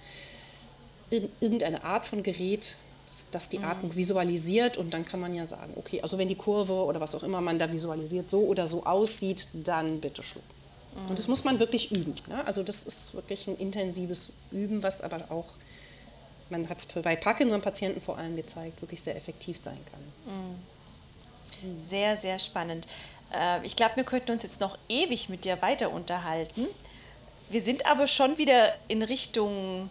[1.42, 2.78] irgendeine Art von Gerät,
[3.12, 3.66] das, das die mhm.
[3.66, 7.14] Atmung visualisiert und dann kann man ja sagen, okay, also wenn die Kurve oder was
[7.14, 10.48] auch immer man da visualisiert so oder so aussieht, dann bitte schlucken.
[11.08, 11.32] Und das mhm.
[11.32, 12.16] muss man wirklich üben.
[12.28, 12.46] Ne?
[12.46, 15.46] Also das ist wirklich ein intensives Üben, was aber auch
[16.50, 20.34] man hat es bei Parkinson-Patienten vor allem gezeigt, wirklich sehr effektiv sein kann.
[20.34, 21.82] Mhm.
[21.82, 22.88] Sehr, sehr spannend.
[23.34, 26.68] Äh, ich glaube, wir könnten uns jetzt noch ewig mit dir weiter unterhalten.
[27.50, 29.90] Wir sind aber schon wieder in Richtung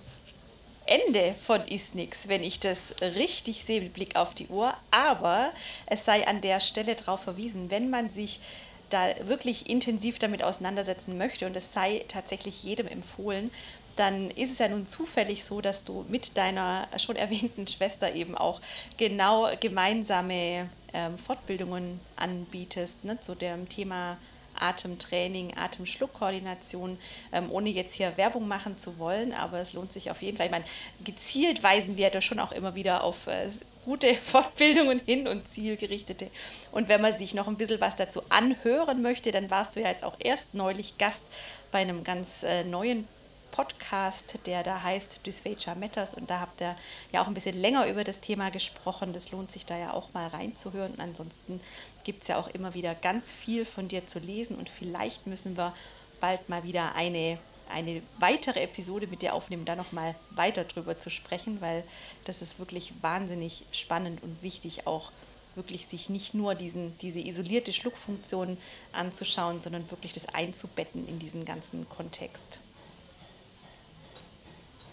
[0.90, 4.74] Ende von Ist Nix, wenn ich das richtig sehe mit Blick auf die Uhr.
[4.90, 5.52] Aber
[5.86, 8.40] es sei an der Stelle darauf verwiesen, wenn man sich
[8.88, 13.52] da wirklich intensiv damit auseinandersetzen möchte und es sei tatsächlich jedem empfohlen,
[13.94, 18.34] dann ist es ja nun zufällig so, dass du mit deiner schon erwähnten Schwester eben
[18.34, 18.60] auch
[18.96, 24.16] genau gemeinsame ähm, Fortbildungen anbietest ne, zu dem Thema
[24.60, 26.98] Atemtraining, Atemschluckkoordination,
[27.32, 30.46] ähm, ohne jetzt hier Werbung machen zu wollen, aber es lohnt sich auf jeden Fall.
[30.46, 30.64] Ich meine,
[31.04, 33.48] gezielt weisen wir da schon auch immer wieder auf äh,
[33.84, 36.28] gute Fortbildungen hin und zielgerichtete.
[36.72, 39.88] Und wenn man sich noch ein bisschen was dazu anhören möchte, dann warst du ja
[39.88, 41.24] jetzt auch erst neulich Gast
[41.72, 43.06] bei einem ganz äh, neuen
[43.50, 46.74] Podcast, der da heißt Dysphagia Matters und da habt ihr
[47.12, 49.12] ja auch ein bisschen länger über das Thema gesprochen.
[49.12, 50.92] Das lohnt sich da ja auch mal reinzuhören.
[50.92, 51.60] Und ansonsten
[52.04, 55.56] gibt es ja auch immer wieder ganz viel von dir zu lesen und vielleicht müssen
[55.56, 55.74] wir
[56.20, 57.38] bald mal wieder eine,
[57.70, 61.84] eine weitere Episode mit dir aufnehmen, da nochmal weiter drüber zu sprechen, weil
[62.24, 65.12] das ist wirklich wahnsinnig spannend und wichtig auch
[65.56, 68.56] wirklich sich nicht nur diesen, diese isolierte Schluckfunktion
[68.92, 72.60] anzuschauen, sondern wirklich das einzubetten in diesen ganzen Kontext.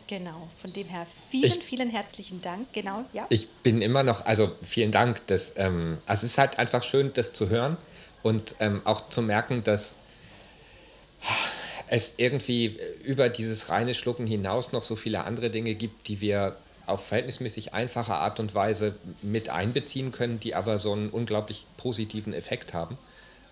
[0.08, 2.72] Genau, von dem her vielen, ich, vielen herzlichen Dank.
[2.72, 3.26] Genau, ja.
[3.30, 5.22] Ich bin immer noch, also vielen Dank.
[5.28, 7.78] Das, ähm, also es ist halt einfach schön, das zu hören
[8.24, 9.98] und ähm, auch zu merken, dass
[11.90, 16.56] es irgendwie über dieses reine Schlucken hinaus noch so viele andere Dinge gibt, die wir
[16.86, 22.34] auf verhältnismäßig einfache Art und Weise mit einbeziehen können, die aber so einen unglaublich positiven
[22.34, 22.98] Effekt haben.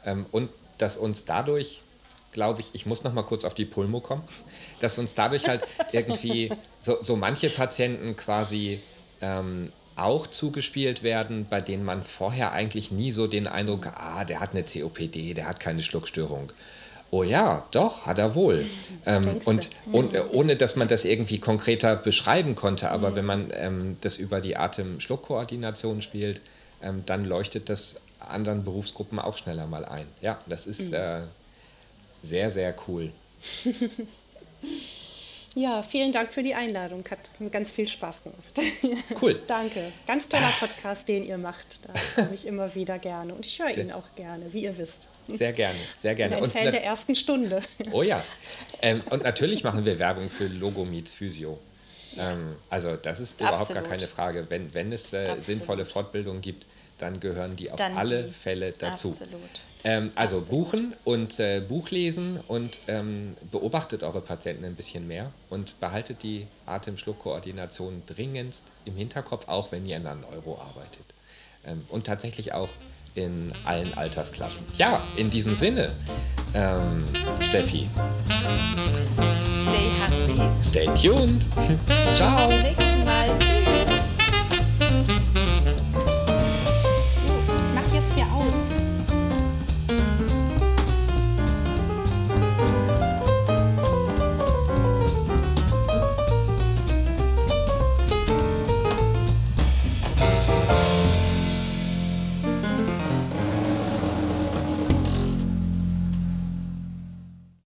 [0.06, 1.82] Ähm, und dass uns dadurch
[2.36, 4.21] glaube ich, ich muss noch mal kurz auf die Pulmo kommen,
[4.81, 8.79] dass uns dadurch halt irgendwie so, so manche Patienten quasi
[9.21, 14.41] ähm, auch zugespielt werden, bei denen man vorher eigentlich nie so den Eindruck, ah, der
[14.41, 16.51] hat eine COPD, der hat keine Schluckstörung.
[17.11, 18.63] Oh ja, doch, hat er wohl.
[19.07, 23.15] Ähm, und, und äh, ohne dass man das irgendwie konkreter beschreiben konnte, aber mhm.
[23.15, 26.41] wenn man ähm, das über die Atem-Schluck-Koordination spielt,
[26.81, 30.07] ähm, dann leuchtet das anderen Berufsgruppen auch schneller mal ein.
[30.21, 30.95] Ja, das ist, mhm.
[30.95, 31.19] äh,
[32.26, 33.11] sehr, sehr cool.
[35.57, 37.05] Ja, vielen Dank für die Einladung.
[37.09, 38.59] Hat ganz viel Spaß gemacht.
[39.21, 39.41] Cool.
[39.47, 39.91] Danke.
[40.05, 41.88] Ganz toller Podcast, den ihr macht.
[41.88, 43.34] Da komme ich immer wieder gerne.
[43.34, 45.13] Und ich höre ihn auch gerne, wie ihr wisst.
[45.30, 46.36] Sehr gerne, sehr gerne.
[46.36, 47.61] Bin ein Fan der ersten Stunde.
[47.91, 48.21] Oh ja.
[48.82, 51.57] Ähm, und natürlich machen wir Werbung für Logo Meets Physio.
[52.19, 53.84] Ähm, also das ist überhaupt Absolut.
[53.84, 54.45] gar keine Frage.
[54.49, 56.65] Wenn, wenn es äh, sinnvolle Fortbildungen gibt,
[56.98, 58.34] dann gehören die auf dann alle die.
[58.34, 59.10] Fälle dazu.
[59.10, 59.39] Absolut.
[59.84, 60.66] Ähm, also Absolut.
[60.66, 66.24] buchen und äh, Buch lesen und ähm, beobachtet eure Patienten ein bisschen mehr und behaltet
[66.24, 71.06] die Atemschluckkoordination dringendst im Hinterkopf, auch wenn ihr in einer Neuro arbeitet.
[71.68, 72.70] Ähm, und tatsächlich auch
[73.16, 74.66] in allen Altersklassen.
[74.78, 75.91] Ja, in diesem Sinne,
[76.54, 77.04] ähm,
[77.41, 77.88] Steffi.
[79.41, 80.41] Stay happy.
[80.62, 81.46] Stay tuned.
[82.16, 82.48] Ciao.
[82.48, 83.38] Bis zum nächsten Mal.
[83.39, 83.74] Tschüss.